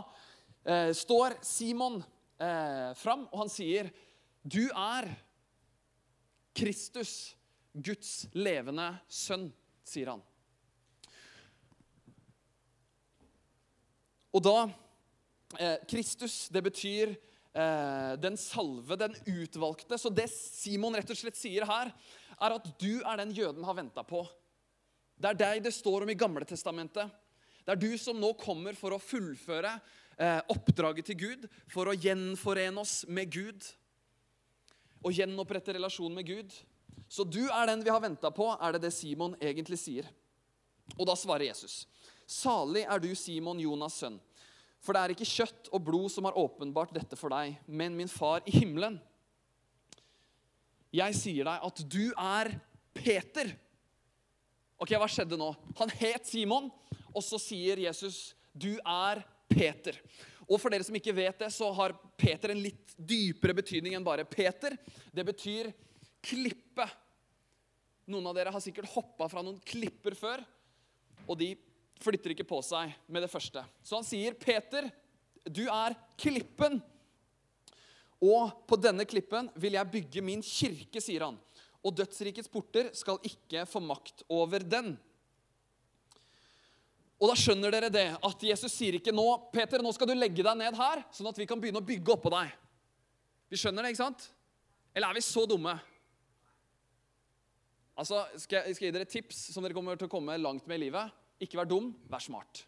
eh, 0.65 0.91
står 0.97 1.39
Simon 1.47 2.01
eh, 2.39 2.91
fram, 2.99 3.27
og 3.31 3.45
han 3.45 3.53
sier, 3.53 3.91
'Du 4.43 4.71
er 4.71 5.11
Kristus, 6.57 7.37
Guds 7.75 8.27
levende 8.35 8.93
sønn', 9.09 9.53
sier 9.85 10.13
han. 10.13 10.23
Og 14.31 14.43
da 14.43 14.71
Eh, 15.59 15.77
Kristus, 15.89 16.49
det 16.49 16.63
betyr 16.63 17.09
eh, 17.53 18.13
den 18.23 18.37
salve, 18.37 18.97
den 18.97 19.15
utvalgte. 19.27 19.99
Så 19.99 20.11
det 20.15 20.29
Simon 20.31 20.95
rett 20.95 21.11
og 21.11 21.19
slett 21.19 21.39
sier 21.39 21.67
her, 21.67 21.91
er 22.41 22.55
at 22.57 22.69
du 22.81 23.01
er 23.03 23.19
den 23.21 23.35
jøden 23.35 23.67
har 23.67 23.77
venta 23.79 24.05
på. 24.07 24.23
Det 25.21 25.33
er 25.33 25.41
deg 25.41 25.65
det 25.67 25.75
står 25.75 26.07
om 26.07 26.13
i 26.13 26.19
Gamle 26.19 26.47
Testamentet. 26.49 27.11
Det 27.67 27.75
er 27.75 27.83
du 27.83 27.91
som 28.01 28.19
nå 28.19 28.33
kommer 28.41 28.79
for 28.79 28.95
å 28.95 29.03
fullføre 29.03 29.75
eh, 30.17 30.39
oppdraget 30.55 31.11
til 31.11 31.19
Gud, 31.19 31.51
for 31.69 31.91
å 31.91 31.99
gjenforene 31.99 32.81
oss 32.81 33.03
med 33.11 33.35
Gud 33.35 33.67
og 35.01 35.17
gjenopprette 35.17 35.75
relasjonen 35.75 36.21
med 36.21 36.29
Gud. 36.29 36.55
Så 37.11 37.27
du 37.27 37.43
er 37.51 37.67
den 37.67 37.83
vi 37.83 37.91
har 37.91 38.03
venta 38.03 38.31
på, 38.31 38.53
er 38.55 38.77
det 38.77 38.85
det 38.85 38.95
Simon 38.95 39.35
egentlig 39.43 39.81
sier. 39.83 40.07
Og 40.97 41.07
da 41.09 41.17
svarer 41.19 41.49
Jesus. 41.49 41.83
Salig 42.31 42.85
er 42.87 43.03
du, 43.03 43.11
Simon, 43.19 43.59
Jonas' 43.59 43.99
sønn. 43.99 44.19
For 44.81 44.95
det 44.95 45.03
er 45.03 45.15
ikke 45.15 45.29
kjøtt 45.29 45.69
og 45.75 45.83
blod 45.89 46.09
som 46.15 46.29
har 46.29 46.39
åpenbart 46.39 46.95
dette 46.95 47.19
for 47.19 47.35
deg, 47.35 47.59
men 47.67 47.97
min 47.99 48.09
far 48.11 48.47
i 48.49 48.55
himmelen. 48.55 49.01
Jeg 50.95 51.19
sier 51.19 51.51
deg 51.51 51.67
at 51.67 51.83
du 51.91 52.05
er 52.15 52.55
Peter. 52.97 53.51
Ok, 54.81 54.95
Hva 54.95 55.11
skjedde 55.11 55.39
nå? 55.39 55.51
Han 55.83 55.93
het 56.01 56.31
Simon, 56.31 56.71
og 57.11 57.23
så 57.27 57.39
sier 57.43 57.83
Jesus, 57.83 58.35
'Du 58.55 58.79
er 58.87 59.23
Peter'. 59.51 59.99
Og 60.49 60.59
for 60.59 60.71
dere 60.71 60.83
som 60.83 60.95
ikke 60.95 61.15
vet 61.15 61.39
det, 61.39 61.53
så 61.53 61.71
har 61.75 61.95
Peter 62.19 62.51
en 62.51 62.63
litt 62.63 62.95
dypere 62.97 63.55
betydning 63.55 63.95
enn 63.95 64.05
bare 64.07 64.25
Peter. 64.25 64.77
Det 65.15 65.27
betyr 65.27 65.73
klippe. 66.25 66.87
Noen 68.11 68.29
av 68.31 68.37
dere 68.37 68.53
har 68.55 68.63
sikkert 68.63 68.91
hoppa 68.95 69.29
fra 69.31 69.43
noen 69.45 69.61
klipper 69.65 70.17
før, 70.19 70.43
og 71.27 71.39
de 71.41 71.53
flytter 72.01 72.35
ikke 72.35 72.49
på 72.49 72.63
seg 72.65 72.95
med 73.13 73.25
det 73.25 73.31
første. 73.33 73.63
Så 73.85 73.99
han 73.99 74.07
sier, 74.07 74.35
'Peter, 74.35 74.91
du 75.45 75.67
er 75.69 75.97
klippen'. 76.19 76.81
Og 78.21 78.67
på 78.69 78.77
denne 78.77 79.07
klippen 79.09 79.49
vil 79.57 79.73
jeg 79.73 79.93
bygge 79.93 80.23
min 80.23 80.43
kirke, 80.45 81.01
sier 81.01 81.25
han 81.25 81.39
og 81.81 81.97
dødsrikets 81.97 82.51
porter 82.53 82.91
skal 82.97 83.21
ikke 83.25 83.65
få 83.69 83.81
makt 83.85 84.25
over 84.29 84.65
den. 84.65 84.93
Og 87.21 87.29
da 87.29 87.37
skjønner 87.37 87.73
dere 87.73 87.91
det, 87.93 88.07
at 88.17 88.45
Jesus 88.45 88.73
sier 88.73 88.97
ikke 88.97 89.13
nå 89.13 89.27
Peter, 89.53 89.83
nå 89.85 89.93
skal 89.93 90.09
du 90.09 90.15
legge 90.17 90.45
deg 90.45 90.57
ned 90.57 90.77
her, 90.77 91.03
sånn 91.13 91.29
at 91.29 91.41
vi 91.41 91.49
kan 91.49 91.61
begynne 91.61 91.83
å 91.83 91.87
bygge 91.87 92.15
oppå 92.17 92.33
deg. 92.33 92.53
Vi 93.53 93.61
skjønner 93.61 93.85
det, 93.85 93.93
ikke 93.93 94.05
sant? 94.05 94.29
Eller 94.95 95.11
er 95.11 95.19
vi 95.19 95.25
så 95.25 95.45
dumme? 95.49 95.75
Altså, 98.01 98.23
skal 98.41 98.63
jeg, 98.65 98.77
skal 98.77 98.87
jeg 98.87 98.95
gi 98.95 98.97
dere 98.97 99.07
et 99.09 99.13
tips 99.13 99.45
som 99.53 99.65
dere 99.65 99.77
kommer 99.77 99.99
til 100.01 100.09
å 100.09 100.13
komme 100.13 100.39
langt 100.41 100.67
med 100.71 100.81
i 100.81 100.87
livet? 100.87 101.13
Ikke 101.45 101.61
vær 101.61 101.69
dum, 101.69 101.93
vær 102.09 102.23
smart. 102.25 102.65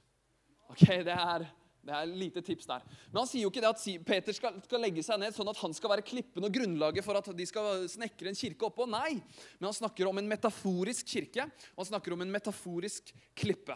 Ok, 0.68 0.84
Det 1.04 1.16
er 1.16 1.48
det 1.82 1.94
et 1.96 2.12
lite 2.14 2.42
tips 2.46 2.68
der. 2.68 2.82
Men 3.10 3.22
han 3.22 3.28
sier 3.28 3.42
jo 3.42 3.50
ikke 3.50 3.62
det 3.64 3.70
at 3.72 4.04
Peter 4.06 4.36
skal, 4.36 4.58
skal, 4.62 4.82
legge 4.84 5.02
seg 5.02 5.18
ned 5.18 5.34
sånn 5.34 5.50
at 5.50 5.58
han 5.58 5.72
skal 5.74 5.90
være 5.90 6.04
klippen 6.06 6.46
og 6.46 6.54
grunnlaget 6.54 7.02
for 7.02 7.18
at 7.18 7.30
de 7.34 7.46
skal 7.48 7.88
snekre 7.90 8.30
en 8.30 8.38
kirke 8.38 8.68
oppå. 8.68 8.86
Nei, 8.90 9.16
men 9.58 9.66
han 9.66 9.74
snakker 9.74 10.06
om 10.06 10.20
en 10.20 10.30
metaforisk 10.30 11.10
kirke, 11.10 11.48
og 11.74 11.82
han 11.82 11.90
snakker 11.90 12.14
om 12.14 12.22
en 12.22 12.30
metaforisk 12.30 13.10
klippe. 13.38 13.74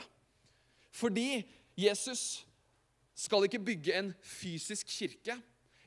Fordi 0.94 1.42
Jesus 1.76 2.44
skal 3.16 3.48
ikke 3.48 3.64
bygge 3.72 3.96
en 3.98 4.14
fysisk 4.22 4.92
kirke. 4.92 5.34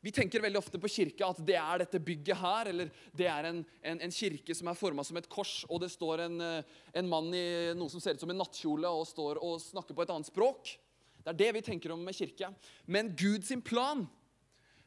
Vi 0.02 0.12
tenker 0.16 0.44
veldig 0.44 0.60
ofte 0.62 0.80
på 0.80 0.92
kirke 0.92 1.28
at 1.28 1.42
det 1.44 1.58
er 1.60 1.82
dette 1.82 2.00
bygget 2.00 2.40
her, 2.40 2.70
eller 2.72 2.92
det 3.16 3.28
er 3.28 3.50
en, 3.50 3.64
en, 3.84 4.00
en 4.06 4.14
kirke 4.16 4.56
som 4.56 4.70
er 4.72 4.78
forma 4.80 5.04
som 5.04 5.20
et 5.20 5.28
kors, 5.32 5.66
og 5.68 5.82
det 5.84 5.92
står 5.92 6.24
en, 6.28 6.38
en 6.40 7.10
mann 7.12 7.28
i 7.36 7.74
noe 7.76 7.92
som 7.92 8.04
ser 8.04 8.16
ut 8.16 8.24
som 8.24 8.32
en 8.32 8.40
nattkjole 8.40 8.88
og 8.88 9.08
står 9.10 9.42
og 9.44 9.60
snakker 9.64 9.98
på 9.98 10.06
et 10.06 10.14
annet 10.16 10.32
språk. 10.32 10.72
Det 11.20 11.34
er 11.34 11.42
det 11.42 11.52
vi 11.58 11.66
tenker 11.68 11.92
om 11.92 12.02
med 12.06 12.16
kirke. 12.16 12.48
Men 12.88 13.12
Guds 13.20 13.52
plan 13.68 14.08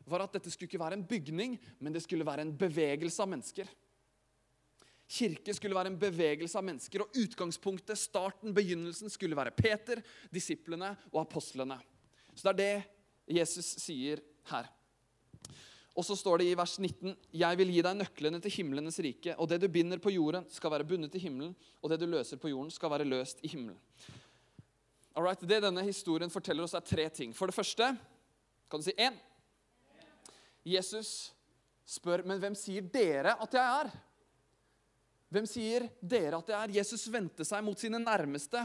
var 0.09 0.25
at 0.25 0.33
dette 0.35 0.51
skulle 0.51 0.71
ikke 0.71 0.81
være 0.83 0.99
en 0.99 1.07
bygning, 1.07 1.61
men 1.79 1.95
det 1.95 2.03
skulle 2.07 2.27
være 2.27 2.47
en 2.47 2.57
bevegelse 2.59 3.23
av 3.23 3.31
mennesker. 3.31 3.69
Kirke 5.13 5.53
skulle 5.53 5.77
være 5.77 5.93
en 5.93 6.01
bevegelse 6.01 6.57
av 6.57 6.65
mennesker, 6.65 7.05
og 7.05 7.19
utgangspunktet, 7.21 8.01
starten, 8.01 8.55
begynnelsen, 8.57 9.13
skulle 9.13 9.37
være 9.37 9.53
Peter, 9.53 10.01
disiplene 10.33 10.95
og 11.13 11.27
apostlene. 11.27 11.77
Så 12.33 12.49
det 12.49 12.53
er 12.53 12.63
det 12.63 13.37
Jesus 13.43 13.75
sier 13.83 14.25
her. 14.49 14.71
Og 15.93 16.07
så 16.07 16.17
står 16.17 16.41
det 16.41 16.47
i 16.49 16.57
vers 16.57 16.79
19.: 16.81 17.17
Jeg 17.37 17.59
vil 17.61 17.73
gi 17.75 17.83
deg 17.85 17.99
nøklene 17.99 18.41
til 18.41 18.55
himlenes 18.55 18.99
rike, 19.05 19.35
og 19.37 19.49
det 19.51 19.61
du 19.61 19.69
binder 19.69 20.01
på 20.01 20.15
jorden, 20.15 20.47
skal 20.49 20.73
være 20.73 20.87
bundet 20.89 21.19
i 21.19 21.21
himmelen, 21.21 21.53
og 21.83 21.93
det 21.93 22.01
du 22.01 22.07
løser 22.09 22.41
på 22.41 22.49
jorden, 22.49 22.71
skal 22.73 22.91
være 22.91 23.09
løst 23.09 23.43
i 23.45 23.51
himmelen. 23.53 23.77
Alright, 25.13 25.45
det 25.45 25.61
denne 25.61 25.85
historien 25.85 26.33
forteller 26.33 26.65
oss, 26.65 26.75
er 26.75 26.81
tre 26.81 27.09
ting. 27.13 27.35
For 27.37 27.47
det 27.47 27.57
første 27.57 27.91
kan 28.71 28.81
du 28.81 28.87
si 28.87 28.95
én. 28.97 29.19
Jesus 30.65 31.33
spør, 31.85 32.25
men 32.25 32.41
hvem 32.41 32.57
sier 32.57 32.87
dere 32.89 33.37
at 33.43 33.59
jeg 33.59 33.83
er? 33.83 33.93
Hvem 35.33 35.49
sier 35.49 35.89
dere 36.01 36.39
at 36.41 36.49
jeg 36.49 36.59
er? 36.59 36.77
Jesus 36.79 37.05
vendte 37.13 37.45
seg 37.45 37.65
mot 37.65 37.77
sine 37.79 38.01
nærmeste. 38.01 38.63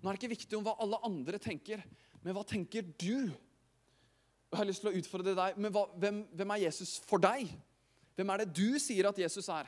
Nå 0.00 0.08
er 0.08 0.16
det 0.16 0.22
ikke 0.22 0.34
viktig 0.36 0.56
om 0.56 0.64
hva 0.64 0.76
alle 0.80 1.00
andre 1.04 1.40
tenker, 1.42 1.84
men 2.22 2.36
hva 2.36 2.44
tenker 2.48 2.86
du? 3.00 3.28
Jeg 4.54 4.60
har 4.60 4.68
lyst 4.68 4.84
til 4.84 4.92
å 4.92 4.98
utfordre 5.00 5.32
deg, 5.34 5.56
men 5.58 5.72
hva, 5.74 5.80
hvem, 5.98 6.20
hvem 6.30 6.52
er 6.54 6.60
Jesus 6.68 6.92
for 7.02 7.18
deg? 7.18 7.48
Hvem 8.14 8.28
er 8.30 8.44
det 8.44 8.52
du 8.54 8.76
sier 8.78 9.08
at 9.08 9.16
Jesus 9.18 9.48
er? 9.50 9.66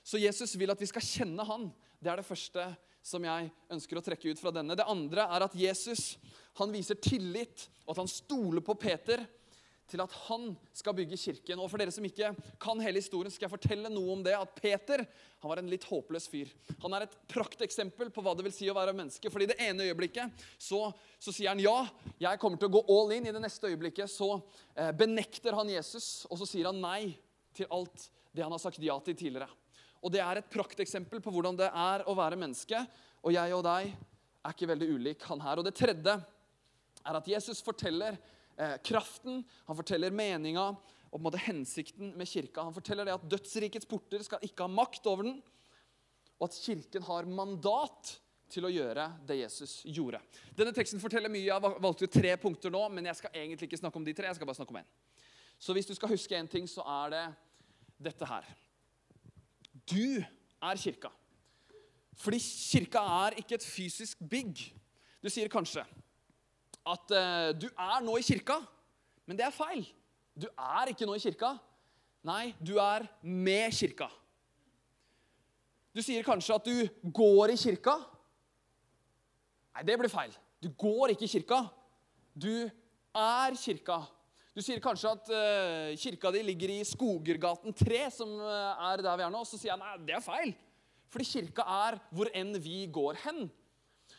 Så 0.00 0.16
Jesus 0.16 0.54
vil 0.56 0.72
at 0.72 0.80
vi 0.80 0.88
skal 0.88 1.04
kjenne 1.04 1.44
han. 1.44 1.66
Det 2.00 2.08
er 2.08 2.22
det 2.22 2.24
første 2.24 2.64
som 3.04 3.26
jeg 3.28 3.50
ønsker 3.76 4.00
å 4.00 4.02
trekke 4.06 4.32
ut 4.32 4.40
fra 4.40 4.54
denne. 4.56 4.72
Det 4.72 4.86
andre 4.88 5.26
er 5.36 5.44
at 5.44 5.58
Jesus 5.60 6.14
han 6.56 6.72
viser 6.72 6.96
tillit, 6.96 7.66
og 7.84 7.92
at 7.92 8.00
han 8.06 8.08
stoler 8.08 8.64
på 8.64 8.78
Peter 8.80 9.26
til 9.90 10.02
at 10.02 10.14
han 10.26 10.48
skal 10.74 10.96
bygge 10.98 11.18
kirken. 11.20 11.60
Og 11.62 11.70
For 11.70 11.80
dere 11.80 11.94
som 11.94 12.04
ikke 12.06 12.32
kan 12.62 12.80
hele 12.82 13.00
historien, 13.00 13.32
skal 13.32 13.46
jeg 13.46 13.54
fortelle 13.54 13.90
noe 13.92 14.16
om 14.16 14.24
det. 14.26 14.34
At 14.38 14.54
Peter 14.58 15.04
han 15.04 15.50
var 15.52 15.60
en 15.60 15.70
litt 15.70 15.86
håpløs 15.86 16.26
fyr. 16.32 16.50
Han 16.82 16.96
er 16.96 17.06
et 17.06 17.16
prakteksempel 17.30 18.10
på 18.14 18.24
hva 18.24 18.34
det 18.36 18.46
vil 18.48 18.54
si 18.56 18.70
å 18.70 18.76
være 18.76 18.96
menneske. 18.96 19.30
fordi 19.30 19.50
det 19.52 19.58
ene 19.62 19.86
øyeblikket 19.86 20.46
så, 20.58 20.90
så, 21.18 21.30
sier 21.32 21.52
han 21.52 21.62
ja, 21.62 21.86
jeg 22.18 22.42
kommer 22.42 22.58
til 22.58 22.70
å 22.70 22.76
gå 22.78 22.84
all 22.96 23.14
in. 23.14 23.28
I 23.28 23.34
det 23.36 23.44
neste 23.44 23.70
øyeblikket 23.70 24.10
så 24.10 24.36
eh, 24.74 24.90
benekter 24.96 25.56
han 25.56 25.70
Jesus, 25.70 26.26
og 26.30 26.40
så 26.40 26.48
sier 26.48 26.70
han 26.70 26.82
nei 26.82 27.14
til 27.56 27.70
alt 27.70 28.10
det 28.36 28.44
han 28.44 28.52
har 28.52 28.60
sagt 28.60 28.82
ja 28.82 28.98
til 29.00 29.16
tidligere. 29.16 29.48
Og 30.04 30.12
det 30.12 30.20
er 30.22 30.38
et 30.38 30.50
prakteksempel 30.52 31.22
på 31.24 31.32
hvordan 31.32 31.56
det 31.58 31.70
er 31.70 32.04
å 32.06 32.14
være 32.16 32.38
menneske. 32.38 32.82
Og 33.24 33.34
jeg 33.34 33.54
og 33.56 33.64
deg 33.66 33.92
er 34.46 34.54
ikke 34.54 34.68
veldig 34.70 34.88
ulik 34.92 35.24
han 35.30 35.42
her. 35.42 35.58
Og 35.58 35.66
det 35.66 35.74
tredje 35.78 36.16
er 37.06 37.18
at 37.18 37.30
Jesus 37.30 37.62
forteller 37.64 38.18
eh, 38.58 38.76
kraften, 38.84 39.42
han 39.66 39.78
forteller 39.78 40.14
meninga 40.14 40.68
og 41.06 41.16
på 41.16 41.22
en 41.22 41.26
måte 41.28 41.40
hensikten 41.46 42.12
med 42.18 42.28
kirka. 42.28 42.64
Han 42.66 42.74
forteller 42.76 43.06
det 43.08 43.14
at 43.16 43.26
dødsrikets 43.30 43.88
porter 43.88 44.24
skal 44.26 44.42
ikke 44.44 44.66
ha 44.66 44.72
makt 44.72 45.06
over 45.08 45.28
den, 45.28 45.38
og 46.36 46.48
at 46.48 46.58
kirken 46.60 47.06
har 47.06 47.28
mandat 47.30 48.16
til 48.52 48.66
å 48.66 48.70
gjøre 48.70 49.06
det 49.26 49.38
Jesus 49.40 49.80
gjorde. 49.88 50.20
Denne 50.54 50.74
teksten 50.76 51.00
forteller 51.02 51.32
mye. 51.32 51.46
Jeg 51.48 51.62
valgte 51.62 52.06
jo 52.06 52.12
tre 52.12 52.34
punkter 52.40 52.72
nå, 52.72 52.82
men 52.92 53.08
jeg 53.08 53.18
skal 53.18 53.34
egentlig 53.34 53.70
ikke 53.70 53.80
snakke 53.80 53.98
om 53.98 54.06
de 54.06 54.14
tre. 54.14 54.28
jeg 54.28 54.38
skal 54.38 54.48
bare 54.48 54.58
snakke 54.58 54.74
om 54.74 54.80
en. 54.82 54.90
Så 55.58 55.74
hvis 55.74 55.88
du 55.88 55.94
skal 55.96 56.12
huske 56.12 56.36
én 56.36 56.50
ting, 56.50 56.68
så 56.68 56.84
er 56.84 57.14
det 57.14 57.24
dette 58.10 58.28
her. 58.28 58.46
Du 59.88 60.20
er 60.20 60.82
kirka. 60.82 61.10
Fordi 62.16 62.38
kirka 62.40 63.02
er 63.26 63.38
ikke 63.40 63.56
et 63.56 63.66
fysisk 63.66 64.20
bygg. 64.30 64.62
Du 65.22 65.30
sier 65.32 65.50
kanskje 65.52 65.84
at 66.86 67.14
uh, 67.14 67.50
du 67.58 67.66
er 67.68 68.04
nå 68.04 68.16
i 68.20 68.26
kirka, 68.26 68.60
men 69.26 69.38
det 69.38 69.46
er 69.46 69.54
feil. 69.54 69.86
Du 70.36 70.46
er 70.52 70.92
ikke 70.92 71.08
nå 71.08 71.16
i 71.16 71.22
kirka. 71.22 71.56
Nei, 72.26 72.54
du 72.62 72.76
er 72.82 73.06
med 73.22 73.74
kirka. 73.74 74.08
Du 75.96 76.02
sier 76.04 76.26
kanskje 76.26 76.58
at 76.58 76.66
du 76.68 77.10
går 77.16 77.54
i 77.54 77.58
kirka. 77.58 77.96
Nei, 79.74 79.86
det 79.88 79.96
blir 79.98 80.12
feil. 80.12 80.34
Du 80.62 80.68
går 80.78 81.14
ikke 81.14 81.26
i 81.26 81.32
kirka. 81.36 81.62
Du 82.36 82.52
er 83.16 83.56
kirka. 83.60 84.02
Du 84.56 84.62
sier 84.64 84.80
kanskje 84.80 85.12
at 85.12 85.30
uh, 85.32 85.96
kirka 86.00 86.32
di 86.32 86.42
ligger 86.46 86.74
i 86.76 86.84
Skogergaten 86.86 87.74
3, 87.76 88.06
som 88.14 88.30
uh, 88.40 88.90
er 88.92 89.02
der 89.04 89.18
vi 89.18 89.26
er 89.26 89.32
nå. 89.32 89.42
Så 89.48 89.58
sier 89.58 89.74
jeg 89.74 89.82
nei, 89.82 89.94
det 90.06 90.16
er 90.16 90.24
feil. 90.24 90.54
Fordi 91.12 91.28
kirka 91.28 91.66
er 91.86 91.98
hvor 92.12 92.30
enn 92.36 92.54
vi 92.62 92.84
går 92.92 93.18
hen. 93.26 93.46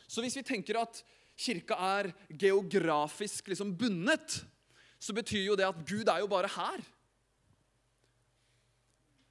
Så 0.08 0.24
hvis 0.24 0.38
vi 0.40 0.46
tenker 0.48 0.80
at 0.82 1.02
kirka 1.38 1.78
er 2.00 2.12
geografisk 2.34 3.52
liksom 3.52 3.76
bundet, 3.78 4.42
så 4.98 5.14
betyr 5.14 5.46
jo 5.46 5.58
det 5.58 5.68
at 5.68 5.82
Gud 5.86 6.10
er 6.10 6.24
jo 6.24 6.30
bare 6.32 6.50
her. 6.50 6.82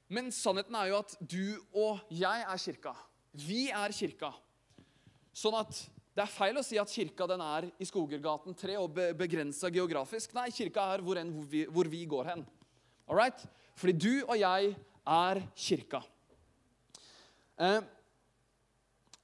Men 0.06 0.30
sannheten 0.30 0.76
er 0.78 0.92
jo 0.92 1.00
at 1.02 1.16
du 1.18 1.44
og 1.74 2.06
jeg 2.14 2.46
er 2.46 2.62
kirka. 2.62 2.94
Vi 3.34 3.66
er 3.74 3.94
kirka. 3.94 4.30
Sånn 5.36 5.56
at 5.58 5.80
det 6.16 6.22
er 6.24 6.32
feil 6.32 6.56
å 6.56 6.64
si 6.64 6.78
at 6.80 6.88
kirka 6.88 7.26
den 7.28 7.42
er 7.44 7.66
i 7.82 7.86
Skogergaten 7.88 8.54
3 8.56 8.78
og 8.80 8.94
be 8.96 9.10
begrensa 9.18 9.68
geografisk. 9.74 10.32
Nei, 10.38 10.46
kirka 10.54 10.86
er 10.94 11.02
hvor, 11.04 11.18
enn, 11.20 11.34
hvor, 11.34 11.48
vi, 11.50 11.66
hvor 11.68 11.90
vi 11.92 12.04
går 12.08 12.30
hen. 12.30 12.46
All 13.10 13.18
right? 13.18 13.42
Fordi 13.76 13.92
du 13.98 14.12
og 14.22 14.38
jeg 14.38 14.70
er 15.16 15.42
kirka. 15.66 16.00
Eh, 17.60 17.82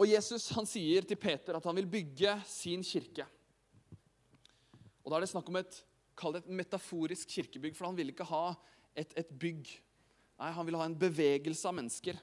og 0.02 0.10
Jesus 0.10 0.48
han 0.56 0.66
sier 0.66 1.06
til 1.06 1.18
Peter 1.20 1.54
at 1.54 1.66
han 1.68 1.76
vil 1.78 1.86
bygge 1.90 2.34
sin 2.50 2.82
kirke. 2.82 3.26
Og 5.02 5.10
Da 5.10 5.16
er 5.18 5.24
det 5.24 5.30
snakk 5.30 5.48
om 5.50 5.58
et, 5.60 5.76
et 5.78 6.48
metaforisk 6.50 7.30
kirkebygg, 7.30 7.76
for 7.78 7.86
han 7.86 7.98
vil 7.98 8.10
ikke 8.10 8.26
ha 8.26 8.52
et, 8.98 9.14
et 9.18 9.30
bygg. 9.30 9.70
Nei, 10.40 10.50
Han 10.50 10.66
vil 10.66 10.78
ha 10.78 10.86
en 10.88 10.98
bevegelse 10.98 11.68
av 11.68 11.76
mennesker. 11.78 12.18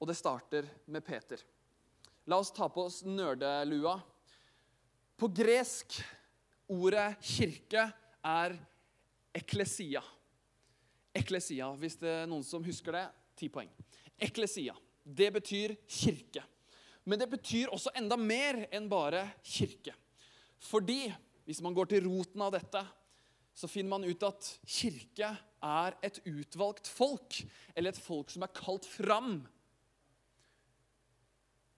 Og 0.00 0.08
det 0.08 0.16
starter 0.16 0.68
med 0.86 1.04
Peter. 1.04 1.42
La 2.26 2.38
oss 2.40 2.52
ta 2.54 2.68
på 2.72 2.86
oss 2.88 3.02
nerdelua. 3.04 3.98
På 5.16 5.28
gresk 5.28 6.00
ordet 6.72 7.20
kirke 7.20 7.84
er 8.24 8.56
eklesia. 9.36 10.02
Eklesia, 11.12 11.68
hvis 11.76 12.00
det 12.00 12.16
er 12.22 12.30
noen 12.30 12.44
som 12.46 12.64
husker 12.64 12.96
det, 12.96 13.04
ti 13.36 13.50
poeng. 13.52 13.68
Eklesia. 14.16 14.74
Det 15.02 15.30
betyr 15.34 15.74
kirke. 15.88 16.44
Men 17.04 17.18
det 17.18 17.28
betyr 17.32 17.72
også 17.74 17.92
enda 17.98 18.16
mer 18.18 18.64
enn 18.70 18.88
bare 18.90 19.24
kirke. 19.42 19.94
Fordi, 20.62 21.10
hvis 21.44 21.62
man 21.64 21.74
går 21.74 21.90
til 21.90 22.06
roten 22.06 22.44
av 22.44 22.52
dette, 22.54 22.82
så 23.52 23.68
finner 23.68 23.96
man 23.96 24.06
ut 24.06 24.22
at 24.24 24.52
kirke 24.64 25.32
er 25.62 25.96
et 26.06 26.20
utvalgt 26.26 26.88
folk, 26.88 27.42
eller 27.74 27.92
et 27.92 28.00
folk 28.00 28.30
som 28.32 28.46
er 28.46 28.54
kalt 28.54 28.86
fram. 28.88 29.42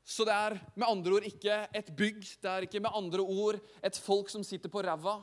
Så 0.04 0.26
det 0.28 0.36
er 0.36 0.58
med 0.76 0.86
andre 0.86 1.16
ord 1.16 1.26
ikke 1.26 1.62
et 1.72 1.88
bygg, 1.96 2.20
det 2.44 2.50
er 2.50 2.66
ikke 2.66 2.82
med 2.84 2.92
andre 2.92 3.24
ord 3.24 3.56
et 3.56 3.96
folk 3.96 4.28
som 4.28 4.44
sitter 4.44 4.68
på 4.68 4.84
ræva 4.84 5.16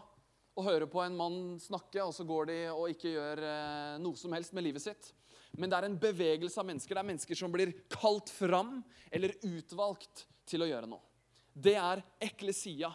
og 0.57 0.65
hører 0.65 0.89
på 0.89 1.03
en 1.05 1.15
mann 1.15 1.41
snakke, 1.61 2.01
og 2.03 2.13
så 2.17 2.25
går 2.27 2.49
de 2.49 2.57
og 2.73 2.89
ikke 2.91 3.13
gjør 3.13 3.43
eh, 3.45 3.99
noe 4.01 4.17
som 4.19 4.33
helst 4.35 4.57
med 4.57 4.65
livet 4.65 4.83
sitt. 4.83 5.13
Men 5.59 5.71
det 5.71 5.77
er 5.77 5.87
en 5.87 5.99
bevegelse 5.99 6.59
av 6.61 6.67
mennesker. 6.67 6.95
Det 6.95 7.03
er 7.03 7.09
mennesker 7.11 7.39
som 7.39 7.51
blir 7.53 7.73
kalt 7.91 8.31
fram 8.31 8.79
eller 9.11 9.35
utvalgt 9.43 10.25
til 10.47 10.63
å 10.63 10.69
gjøre 10.69 10.89
noe. 10.91 11.03
Det 11.51 11.75
er 11.75 12.03
eklesia. 12.23 12.91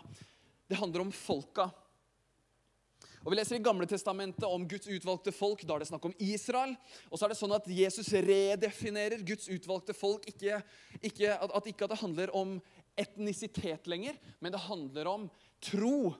Det 0.66 0.78
handler 0.80 1.04
om 1.04 1.12
folka. 1.12 1.68
Og 3.26 3.32
Vi 3.32 3.36
leser 3.40 3.58
i 3.58 3.62
Gamle 3.64 3.88
Testamentet 3.90 4.44
om 4.46 4.64
Guds 4.70 4.86
utvalgte 4.86 5.32
folk. 5.34 5.64
Da 5.66 5.74
er 5.74 5.82
det 5.82 5.88
snakk 5.90 6.04
om 6.06 6.14
Israel. 6.22 6.76
Og 7.10 7.18
så 7.18 7.26
er 7.26 7.32
det 7.32 7.38
sånn 7.40 7.56
at 7.56 7.66
Jesus 7.66 8.12
redefinerer 8.22 9.24
Guds 9.26 9.50
utvalgte 9.50 9.96
folk. 9.98 10.28
Ikke, 10.30 10.60
ikke, 11.02 11.32
at, 11.34 11.66
ikke 11.66 11.88
at 11.88 11.94
det 11.96 11.98
handler 12.04 12.32
om 12.38 12.54
etnisitet 12.96 13.90
lenger, 13.90 14.14
men 14.40 14.54
det 14.54 14.62
handler 14.68 15.10
om 15.10 15.26
tro. 15.58 16.14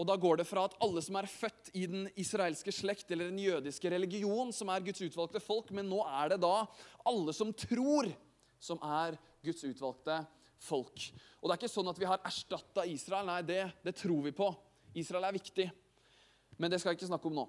Og 0.00 0.06
Da 0.08 0.16
går 0.16 0.40
det 0.40 0.48
fra 0.48 0.64
at 0.64 0.78
alle 0.80 1.02
som 1.04 1.18
er 1.20 1.28
født 1.28 1.74
i 1.76 1.84
den 1.84 2.06
israelske 2.16 2.72
slekt 2.72 3.10
eller 3.12 3.28
den 3.28 3.42
jødiske 3.42 3.90
religion, 3.92 4.48
som 4.52 4.70
er 4.72 4.80
Guds 4.86 5.02
utvalgte 5.04 5.42
folk, 5.44 5.68
men 5.76 5.90
nå 5.92 6.00
er 6.08 6.32
det 6.32 6.38
da 6.40 6.64
alle 7.04 7.34
som 7.36 7.52
tror, 7.52 8.08
som 8.56 8.80
er 8.80 9.18
Guds 9.44 9.60
utvalgte 9.68 10.22
folk. 10.64 11.04
Og 11.40 11.48
Det 11.48 11.52
er 11.52 11.60
ikke 11.60 11.72
sånn 11.72 11.92
at 11.92 12.00
vi 12.00 12.08
har 12.08 12.24
erstatta 12.24 12.86
Israel. 12.88 13.28
Nei, 13.28 13.42
det, 13.44 13.60
det 13.84 13.96
tror 14.00 14.24
vi 14.24 14.32
på. 14.36 14.48
Israel 14.96 15.28
er 15.28 15.36
viktig. 15.36 15.68
Men 16.56 16.72
det 16.72 16.80
skal 16.80 16.94
jeg 16.94 17.00
ikke 17.00 17.10
snakke 17.12 17.28
om 17.28 17.36
nå. 17.36 17.46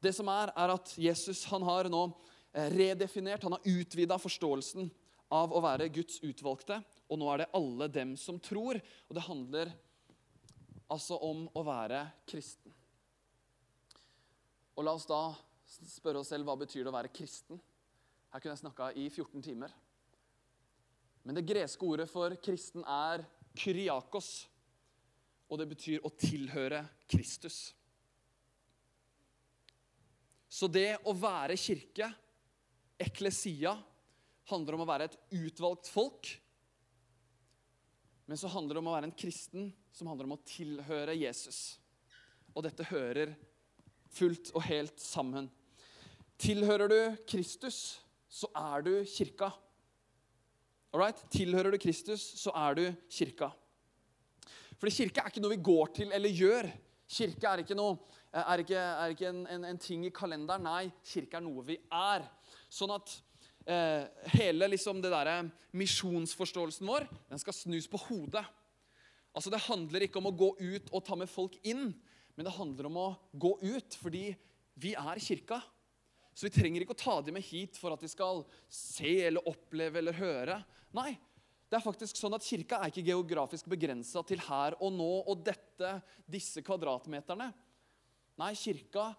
Det 0.00 0.14
som 0.16 0.28
er, 0.32 0.54
er 0.56 0.72
at 0.72 0.94
Jesus 0.96 1.44
han 1.52 1.64
har 1.68 1.88
nå 1.92 2.06
eh, 2.08 2.72
redefinert, 2.72 3.44
han 3.44 3.58
har 3.58 3.68
utvida 3.68 4.16
forståelsen 4.20 4.88
av 5.36 5.52
å 5.52 5.60
være 5.64 5.92
Guds 5.92 6.22
utvalgte. 6.24 6.80
Og 7.12 7.20
nå 7.20 7.28
er 7.32 7.42
det 7.42 7.52
alle 7.56 7.92
dem 7.92 8.16
som 8.20 8.40
tror. 8.40 8.80
Og 9.08 9.16
det 9.16 9.28
handler 9.28 9.72
altså 10.90 11.18
om 11.24 11.46
å 11.54 11.62
være 11.66 12.02
kristen. 12.28 12.74
Og 14.76 14.86
la 14.86 14.94
oss 14.96 15.08
da 15.08 15.22
spørre 15.66 16.22
oss 16.22 16.30
selv 16.32 16.48
hva 16.48 16.56
betyr 16.58 16.84
det 16.84 16.90
å 16.90 16.96
være 16.96 17.12
kristen. 17.14 17.60
Her 18.30 18.42
kunne 18.42 18.54
jeg 18.54 18.64
snakka 18.64 18.92
i 18.98 19.08
14 19.10 19.42
timer. 19.44 19.74
Men 21.22 21.36
det 21.36 21.46
greske 21.46 21.84
ordet 21.86 22.08
for 22.10 22.34
kristen 22.42 22.86
er 22.88 23.22
kyriakos 23.58 24.30
og 25.50 25.58
det 25.58 25.66
betyr 25.72 26.06
å 26.06 26.12
tilhøre 26.14 26.84
Kristus. 27.10 27.58
Så 30.50 30.66
det 30.70 30.94
å 31.06 31.14
være 31.14 31.58
kirke, 31.58 32.06
eklesia, 32.98 33.74
handler 34.50 34.76
om 34.76 34.84
å 34.84 34.88
være 34.88 35.10
et 35.10 35.18
utvalgt 35.40 35.90
folk. 35.90 36.30
Men 38.26 38.38
så 38.38 38.50
handler 38.50 38.76
det 38.78 38.82
om 38.82 38.90
å 38.90 38.94
være 38.94 39.10
en 39.10 39.18
kristen 39.18 39.70
som 39.92 40.10
handler 40.10 40.28
om 40.28 40.36
å 40.36 40.42
tilhøre 40.46 41.16
Jesus. 41.18 41.78
Og 42.54 42.64
dette 42.66 42.86
hører 42.90 43.34
fullt 44.10 44.52
og 44.56 44.64
helt 44.66 45.00
sammen. 45.02 45.48
Tilhører 46.40 46.90
du 46.90 47.00
Kristus, 47.28 48.00
så 48.30 48.48
er 48.56 48.86
du 48.86 48.92
kirka. 49.04 49.50
Alright? 50.94 51.20
Tilhører 51.30 51.74
du 51.74 51.78
Kristus, 51.82 52.22
så 52.40 52.54
er 52.56 52.78
du 52.78 52.84
kirka. 53.12 53.50
Fordi 54.80 54.94
kirke 54.96 55.22
er 55.22 55.30
ikke 55.30 55.42
noe 55.44 55.54
vi 55.54 55.64
går 55.68 55.92
til 56.00 56.14
eller 56.16 56.32
gjør. 56.32 56.70
Kirke 57.10 57.50
er 57.50 57.62
ikke, 57.62 57.76
noe, 57.76 57.98
er 58.32 58.62
ikke, 58.62 58.78
er 58.78 59.12
ikke 59.12 59.28
en, 59.28 59.42
en, 59.50 59.66
en, 59.68 59.80
ting 59.82 60.06
i 60.06 60.12
kalenderen. 60.14 60.64
Nei, 60.64 60.92
kirke 61.04 61.36
er 61.38 61.44
noe 61.44 61.64
vi 61.66 61.76
er. 61.76 62.24
Sånn 62.72 62.94
at 62.94 63.12
eh, 63.66 64.06
hele 64.38 64.70
liksom, 64.70 65.02
det 65.02 65.10
der, 65.12 65.50
misjonsforståelsen 65.76 66.88
vår 66.88 67.06
den 67.28 67.42
skal 67.42 67.54
snus 67.54 67.90
på 67.90 68.00
hodet. 68.08 68.46
Altså, 69.34 69.50
Det 69.50 69.64
handler 69.68 70.06
ikke 70.06 70.18
om 70.18 70.30
å 70.30 70.36
gå 70.36 70.54
ut 70.58 70.90
og 70.92 71.04
ta 71.06 71.16
med 71.18 71.30
folk 71.30 71.56
inn, 71.62 71.92
men 72.36 72.46
det 72.46 72.56
handler 72.56 72.88
om 72.88 72.96
å 72.98 73.08
gå 73.32 73.56
ut 73.62 73.96
fordi 74.00 74.30
vi 74.80 74.94
er 74.98 75.20
kirka. 75.22 75.60
Så 76.34 76.46
vi 76.48 76.54
trenger 76.54 76.82
ikke 76.82 76.94
å 76.96 77.02
ta 77.02 77.16
dem 77.20 77.36
med 77.36 77.44
hit 77.44 77.76
for 77.78 77.92
at 77.92 78.00
de 78.00 78.08
skal 78.08 78.44
se 78.72 79.18
eller 79.26 79.46
oppleve 79.50 80.00
eller 80.00 80.16
høre. 80.16 80.56
Nei, 80.96 81.12
det 81.70 81.78
er 81.78 81.84
faktisk 81.84 82.18
sånn 82.18 82.34
at 82.34 82.42
Kirka 82.42 82.80
er 82.80 82.90
ikke 82.90 83.04
geografisk 83.06 83.68
begrensa 83.70 84.24
til 84.26 84.40
her 84.42 84.74
og 84.82 84.90
nå 84.96 85.10
og 85.20 85.44
dette, 85.46 85.92
disse 86.26 86.64
kvadratmeterne. 86.66 87.46
Nei, 88.40 88.54
kirka 88.58 89.12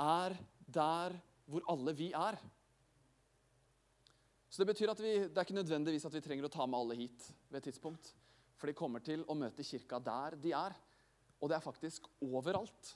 er 0.00 0.34
der 0.66 1.14
hvor 1.48 1.64
alle 1.70 1.94
vi 1.96 2.10
er. 2.16 2.36
Så 4.50 4.62
Det 4.62 4.68
betyr 4.74 4.92
at 4.92 5.00
vi, 5.00 5.14
det 5.26 5.38
er 5.38 5.46
ikke 5.46 5.56
nødvendigvis 5.56 6.04
at 6.06 6.14
vi 6.14 6.22
trenger 6.22 6.46
å 6.46 6.52
ta 6.52 6.66
med 6.66 6.78
alle 6.78 6.98
hit 6.98 7.24
ved 7.48 7.58
et 7.62 7.70
tidspunkt. 7.70 8.12
For 8.58 8.70
de 8.70 8.76
kommer 8.76 9.02
til 9.04 9.24
å 9.28 9.36
møte 9.38 9.66
kirka 9.66 10.00
der 10.02 10.36
de 10.40 10.52
er. 10.56 10.76
Og 11.40 11.50
det 11.50 11.58
er 11.58 11.64
faktisk 11.64 12.06
overalt. 12.24 12.94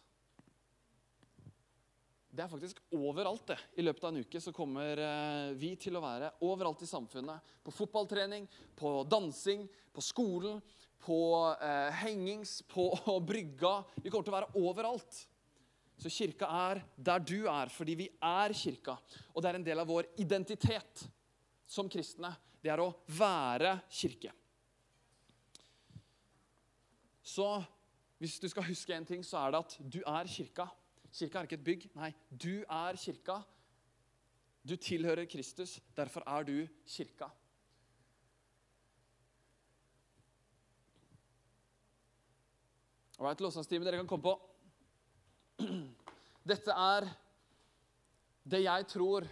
Det 2.38 2.44
er 2.44 2.50
faktisk 2.50 2.80
overalt. 2.94 3.46
det. 3.46 3.58
I 3.76 3.82
løpet 3.82 4.04
av 4.04 4.12
en 4.12 4.22
uke 4.22 4.40
så 4.40 4.52
kommer 4.54 5.00
eh, 5.02 5.54
vi 5.58 5.72
til 5.80 5.96
å 5.98 6.02
være 6.04 6.30
overalt 6.46 6.84
i 6.84 6.90
samfunnet. 6.90 7.54
På 7.64 7.74
fotballtrening, 7.74 8.46
på 8.78 9.02
dansing, 9.10 9.64
på 9.92 10.04
skolen, 10.04 10.60
på 11.02 11.18
eh, 11.56 11.90
hengings, 12.04 12.60
på 12.68 12.92
brygga. 13.30 13.80
Vi 14.02 14.10
kommer 14.10 14.28
til 14.28 14.34
å 14.34 14.38
være 14.38 14.62
overalt. 14.62 15.22
Så 15.98 16.12
kirka 16.14 16.46
er 16.70 16.84
der 16.94 17.24
du 17.26 17.48
er, 17.50 17.72
fordi 17.74 17.96
vi 18.04 18.10
er 18.22 18.54
kirka. 18.54 18.94
Og 19.34 19.42
det 19.42 19.50
er 19.50 19.58
en 19.58 19.66
del 19.66 19.82
av 19.82 19.90
vår 19.90 20.12
identitet 20.22 21.08
som 21.66 21.90
kristne. 21.90 22.30
Det 22.62 22.70
er 22.70 22.84
å 22.84 22.92
være 23.18 23.80
kirke. 23.90 24.30
Så 27.28 27.62
hvis 28.18 28.38
du 28.40 28.48
skal 28.48 28.64
huske 28.66 28.94
en 28.94 29.06
ting, 29.06 29.24
så 29.24 29.38
er 29.38 29.52
det 29.52 29.58
at 29.58 29.74
du 29.92 29.98
er 30.00 30.28
kirka. 30.32 30.64
Kirka 31.12 31.38
er 31.38 31.48
ikke 31.48 31.58
et 31.58 31.64
bygg. 31.64 31.84
Nei, 31.98 32.12
du 32.30 32.62
er 32.64 32.96
kirka. 32.96 33.42
Du 34.68 34.76
tilhører 34.76 35.28
Kristus. 35.28 35.78
Derfor 35.96 36.24
er 36.26 36.46
du 36.48 36.56
kirka. 36.86 37.28
All 43.18 43.26
right, 43.26 43.40
Lovsangsteamet, 43.40 43.86
dere 43.86 43.98
kan 43.98 44.06
komme 44.06 44.22
på. 44.22 44.34
Dette 46.48 46.70
er 46.70 47.08
det 48.48 48.62
jeg 48.62 48.88
tror 48.94 49.26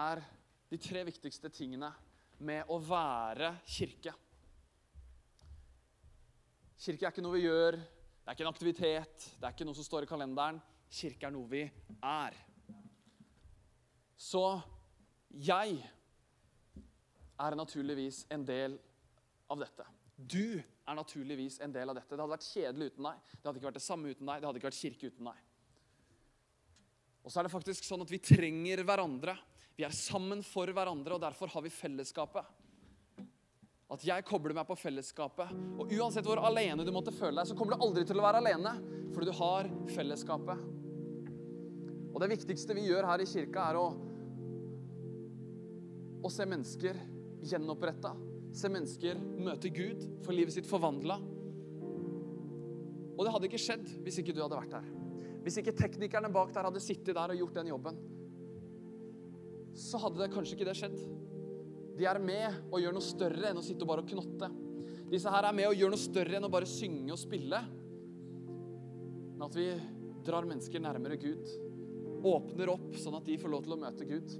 er 0.00 0.22
de 0.70 0.78
tre 0.78 1.04
viktigste 1.04 1.50
tingene 1.52 1.90
med 2.38 2.70
å 2.70 2.78
være 2.80 3.56
kirke. 3.66 4.14
Kirke 6.80 7.06
er 7.06 7.12
ikke 7.12 7.24
noe 7.24 7.36
vi 7.36 7.44
gjør 7.44 7.76
det 8.20 8.28
er 8.28 8.36
ikke 8.36 8.44
en 8.44 8.54
aktivitet, 8.54 9.22
det 9.40 9.46
er 9.46 9.54
ikke 9.54 9.64
noe 9.66 9.74
som 9.74 9.82
står 9.86 10.04
i 10.04 10.08
kalenderen. 10.08 10.60
Kirke 10.92 11.26
er 11.26 11.32
noe 11.34 11.48
vi 11.50 11.64
er. 11.66 12.36
Så 14.14 14.42
jeg 15.34 15.80
er 17.40 17.56
naturligvis 17.58 18.20
en 18.30 18.44
del 18.46 18.76
av 19.50 19.64
dette. 19.64 19.86
Du 20.14 20.60
er 20.60 20.94
naturligvis 20.94 21.58
en 21.64 21.74
del 21.74 21.90
av 21.90 21.98
dette. 21.98 22.12
Det 22.12 22.20
hadde 22.20 22.36
vært 22.36 22.48
kjedelig 22.52 22.90
uten 22.92 23.08
deg. 23.08 23.26
Det 23.32 23.48
hadde 23.48 23.62
ikke 23.62 23.70
vært 23.72 23.80
det 23.80 23.86
samme 23.88 24.12
uten 24.12 24.30
deg. 24.30 24.38
Det 24.38 24.50
hadde 24.50 24.62
ikke 24.62 24.70
vært 24.70 24.80
kirke 24.84 25.10
uten 25.10 25.30
deg. 25.32 25.44
Og 27.24 27.32
så 27.32 27.40
er 27.40 27.48
det 27.48 27.54
faktisk 27.56 27.88
sånn 27.88 28.04
at 28.04 28.12
vi 28.14 28.22
trenger 28.30 28.84
hverandre. 28.86 29.34
Vi 29.74 29.88
er 29.88 29.96
sammen 29.96 30.44
for 30.44 30.70
hverandre, 30.70 31.16
og 31.16 31.24
derfor 31.24 31.50
har 31.50 31.64
vi 31.64 31.72
fellesskapet. 31.72 32.59
At 33.90 34.04
jeg 34.06 34.26
kobler 34.26 34.54
meg 34.54 34.68
på 34.68 34.78
fellesskapet. 34.78 35.50
Og 35.80 35.90
uansett 35.98 36.26
hvor 36.26 36.40
alene 36.46 36.86
du 36.86 36.92
måtte 36.94 37.14
føle 37.14 37.40
deg, 37.40 37.50
så 37.50 37.56
kommer 37.58 37.74
du 37.74 37.86
aldri 37.86 38.04
til 38.06 38.20
å 38.20 38.26
være 38.26 38.42
alene, 38.42 38.76
fordi 39.10 39.30
du 39.30 39.38
har 39.40 39.70
fellesskapet. 39.90 40.62
Og 42.10 42.22
det 42.22 42.30
viktigste 42.32 42.76
vi 42.76 42.86
gjør 42.86 43.08
her 43.10 43.22
i 43.22 43.28
kirka, 43.28 43.66
er 43.70 43.78
å, 43.80 43.88
å 46.22 46.30
se 46.30 46.46
mennesker 46.46 46.98
gjenoppretta. 47.50 48.14
Se 48.54 48.70
mennesker 48.70 49.18
møte 49.18 49.70
Gud, 49.74 50.06
få 50.24 50.34
livet 50.34 50.54
sitt 50.54 50.70
forvandla. 50.70 51.18
Og 53.16 53.26
det 53.26 53.34
hadde 53.34 53.50
ikke 53.50 53.60
skjedd 53.60 53.86
hvis 54.06 54.22
ikke 54.22 54.34
du 54.34 54.42
hadde 54.42 54.58
vært 54.58 54.74
der. 54.78 54.88
Hvis 55.44 55.58
ikke 55.60 55.76
teknikerne 55.76 56.30
bak 56.32 56.52
der 56.54 56.66
hadde 56.68 56.82
sittet 56.82 57.16
der 57.16 57.32
og 57.32 57.42
gjort 57.42 57.58
den 57.60 57.70
jobben, 57.72 58.00
så 59.76 60.00
hadde 60.02 60.20
det 60.20 60.32
kanskje 60.34 60.56
ikke 60.56 60.68
det 60.68 60.76
skjedd. 60.76 60.96
De 61.98 62.06
er 62.08 62.20
med 62.22 62.70
og 62.70 62.80
gjør 62.80 62.94
noe 62.96 63.04
større 63.04 63.50
enn 63.50 63.60
å 63.60 63.64
sitte 63.64 63.86
og 63.86 63.92
bare 63.92 64.06
knotte. 64.08 64.50
Disse 65.10 65.32
her 65.32 65.48
er 65.48 65.56
med 65.56 65.70
og 65.70 65.78
gjør 65.78 65.92
noe 65.92 66.00
større 66.00 66.38
enn 66.38 66.46
å 66.46 66.52
bare 66.52 66.68
synge 66.70 67.14
og 67.14 67.20
spille. 67.20 67.60
Men 69.34 69.46
at 69.48 69.58
vi 69.58 69.66
drar 70.26 70.46
mennesker 70.48 70.82
nærmere 70.82 71.18
Gud. 71.20 71.50
Åpner 72.30 72.70
opp 72.74 72.94
sånn 73.00 73.16
at 73.18 73.26
de 73.26 73.38
får 73.40 73.52
lov 73.52 73.64
til 73.66 73.74
å 73.74 73.80
møte 73.80 74.06
Gud. 74.08 74.34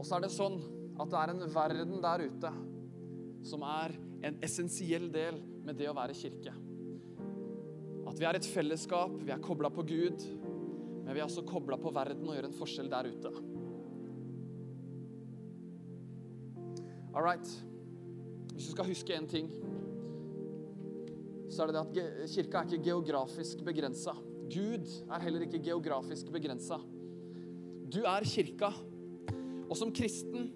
Og 0.00 0.06
så 0.08 0.16
er 0.16 0.24
det 0.24 0.32
sånn 0.32 0.56
at 1.00 1.12
det 1.12 1.20
er 1.20 1.32
en 1.34 1.46
verden 1.52 2.00
der 2.02 2.24
ute 2.24 2.52
som 3.46 3.62
er 3.64 3.94
en 4.26 4.36
essensiell 4.44 5.08
del 5.12 5.38
med 5.64 5.78
det 5.80 5.88
å 5.88 5.96
være 5.96 6.16
kirke. 6.16 6.52
At 8.10 8.18
vi 8.18 8.26
er 8.26 8.36
et 8.36 8.48
fellesskap, 8.48 9.12
vi 9.22 9.32
er 9.32 9.42
kobla 9.44 9.70
på 9.72 9.84
Gud, 9.86 10.24
men 11.04 11.12
vi 11.14 11.20
er 11.20 11.26
også 11.26 11.46
kobla 11.48 11.78
på 11.80 11.92
verden 11.94 12.26
og 12.28 12.36
gjør 12.36 12.48
en 12.48 12.58
forskjell 12.58 12.90
der 12.92 13.08
ute. 13.12 13.32
All 17.14 17.24
right. 17.24 17.46
Hvis 18.54 18.68
du 18.68 18.72
skal 18.74 18.86
huske 18.90 19.16
én 19.16 19.26
ting, 19.26 19.50
så 21.50 21.64
er 21.64 21.70
det 21.70 21.74
det 21.74 22.04
at 22.04 22.30
kirka 22.30 22.60
er 22.60 22.68
ikke 22.68 22.84
geografisk 22.84 23.64
begrensa. 23.66 24.14
Gud 24.50 24.86
er 25.10 25.22
heller 25.24 25.46
ikke 25.46 25.62
geografisk 25.64 26.30
begrensa. 26.30 26.78
Du 27.90 28.02
er 28.06 28.26
kirka. 28.26 28.70
Og 29.70 29.76
som 29.78 29.92
kristen, 29.94 30.50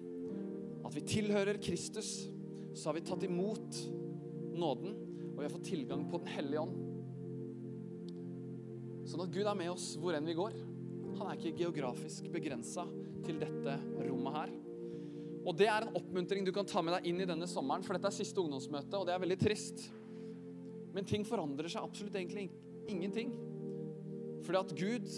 at 0.85 0.95
vi 0.95 1.03
tilhører 1.07 1.59
Kristus, 1.63 2.27
så 2.75 2.89
har 2.89 2.97
vi 2.97 3.03
tatt 3.07 3.23
imot 3.27 3.79
nåden, 4.55 4.95
og 5.31 5.39
vi 5.39 5.45
har 5.47 5.53
fått 5.53 5.69
tilgang 5.71 6.05
på 6.11 6.19
Den 6.23 6.31
hellige 6.35 6.63
ånd. 6.63 6.75
Sånn 9.05 9.23
at 9.23 9.33
Gud 9.33 9.47
er 9.47 9.57
med 9.59 9.71
oss 9.71 9.91
hvor 9.99 10.15
enn 10.17 10.27
vi 10.27 10.37
går. 10.37 10.55
Han 11.19 11.27
er 11.27 11.39
ikke 11.39 11.57
geografisk 11.63 12.27
begrensa 12.31 12.87
til 13.25 13.39
dette 13.41 13.75
rommet 14.07 14.39
her. 14.39 14.55
Og 15.45 15.53
det 15.57 15.67
er 15.69 15.85
en 15.85 15.97
oppmuntring 15.97 16.45
du 16.45 16.51
kan 16.53 16.65
ta 16.65 16.81
med 16.81 16.95
deg 16.97 17.11
inn 17.11 17.21
i 17.21 17.27
denne 17.29 17.47
sommeren, 17.49 17.85
for 17.85 17.93
dette 17.93 18.09
er 18.09 18.17
siste 18.17 18.41
ungdomsmøte, 18.41 18.97
og 18.97 19.05
det 19.05 19.13
er 19.13 19.21
veldig 19.21 19.37
trist. 19.41 19.85
Men 20.95 21.05
ting 21.05 21.25
forandrer 21.27 21.69
seg 21.69 21.85
absolutt 21.85 22.17
egentlig 22.17 22.47
ingenting. 22.89 23.33
Fordi 24.45 24.61
at 24.61 24.73
Gud 24.79 25.11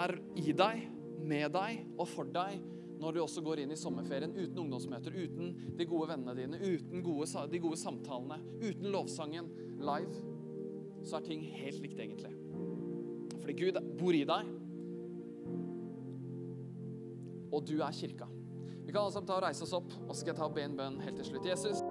er 0.00 0.16
i 0.38 0.54
deg, 0.56 0.86
med 1.20 1.52
deg 1.52 1.82
og 2.00 2.06
for 2.08 2.28
deg 2.32 2.62
når 3.00 3.16
du 3.16 3.20
også 3.22 3.42
går 3.44 3.62
inn 3.62 3.72
i 3.72 3.78
sommerferien 3.80 4.32
uten 4.36 4.58
ungdomsmøter, 4.62 5.14
uten 5.16 5.54
de 5.76 5.86
gode 5.88 6.10
vennene 6.12 6.34
dine, 6.36 6.60
uten 6.60 7.04
gode, 7.04 7.28
de 7.48 7.60
gode 7.60 7.78
samtalene, 7.80 8.36
uten 8.60 8.90
lovsangen 8.92 9.48
live, 9.80 10.24
så 11.04 11.16
er 11.16 11.24
ting 11.24 11.46
helt 11.48 11.80
likt 11.80 12.00
egentlig. 12.00 12.32
Fordi 13.40 13.56
Gud 13.56 13.80
bor 14.00 14.16
i 14.16 14.26
deg, 14.28 14.52
og 17.50 17.64
du 17.66 17.80
er 17.80 17.96
kirka. 17.96 18.28
Vi 18.90 18.92
kan 18.92 19.02
alle 19.02 19.12
sammen 19.12 19.26
ta 19.26 19.36
og 19.36 19.44
reise 19.44 19.62
oss 19.62 19.72
opp, 19.76 19.92
og 20.08 20.08
så 20.10 20.16
skal 20.18 20.32
jeg 20.32 20.36
ta 20.40 20.46
og 20.48 20.54
be 20.56 20.64
en 20.66 20.72
bønn 20.74 20.96
helt 21.04 21.20
til 21.20 21.26
slutt. 21.28 21.44
Jesus, 21.46 21.82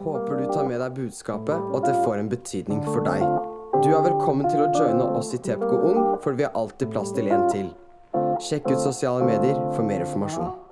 Håper 0.00 0.38
du 0.38 0.46
tar 0.48 0.64
med 0.64 0.80
deg 0.80 0.94
budskapet, 0.96 1.66
og 1.68 1.76
at 1.82 1.90
det 1.90 1.98
får 2.06 2.22
en 2.22 2.30
betydning 2.32 2.80
for 2.86 3.04
deg. 3.04 3.20
Du 3.84 3.90
er 3.92 4.06
velkommen 4.06 4.48
til 4.48 4.64
å 4.64 4.70
joine 4.72 5.10
oss 5.12 5.34
i 5.36 5.42
Tepco 5.44 5.76
Ung, 5.76 6.00
for 6.24 6.40
vi 6.40 6.48
har 6.48 6.56
alltid 6.56 6.88
plass 6.88 7.12
til 7.12 7.28
en 7.28 7.44
til. 7.52 7.68
Sjekk 8.40 8.72
ut 8.72 8.80
sosiale 8.80 9.28
medier 9.28 9.60
for 9.76 9.84
mer 9.84 10.06
informasjon. 10.08 10.69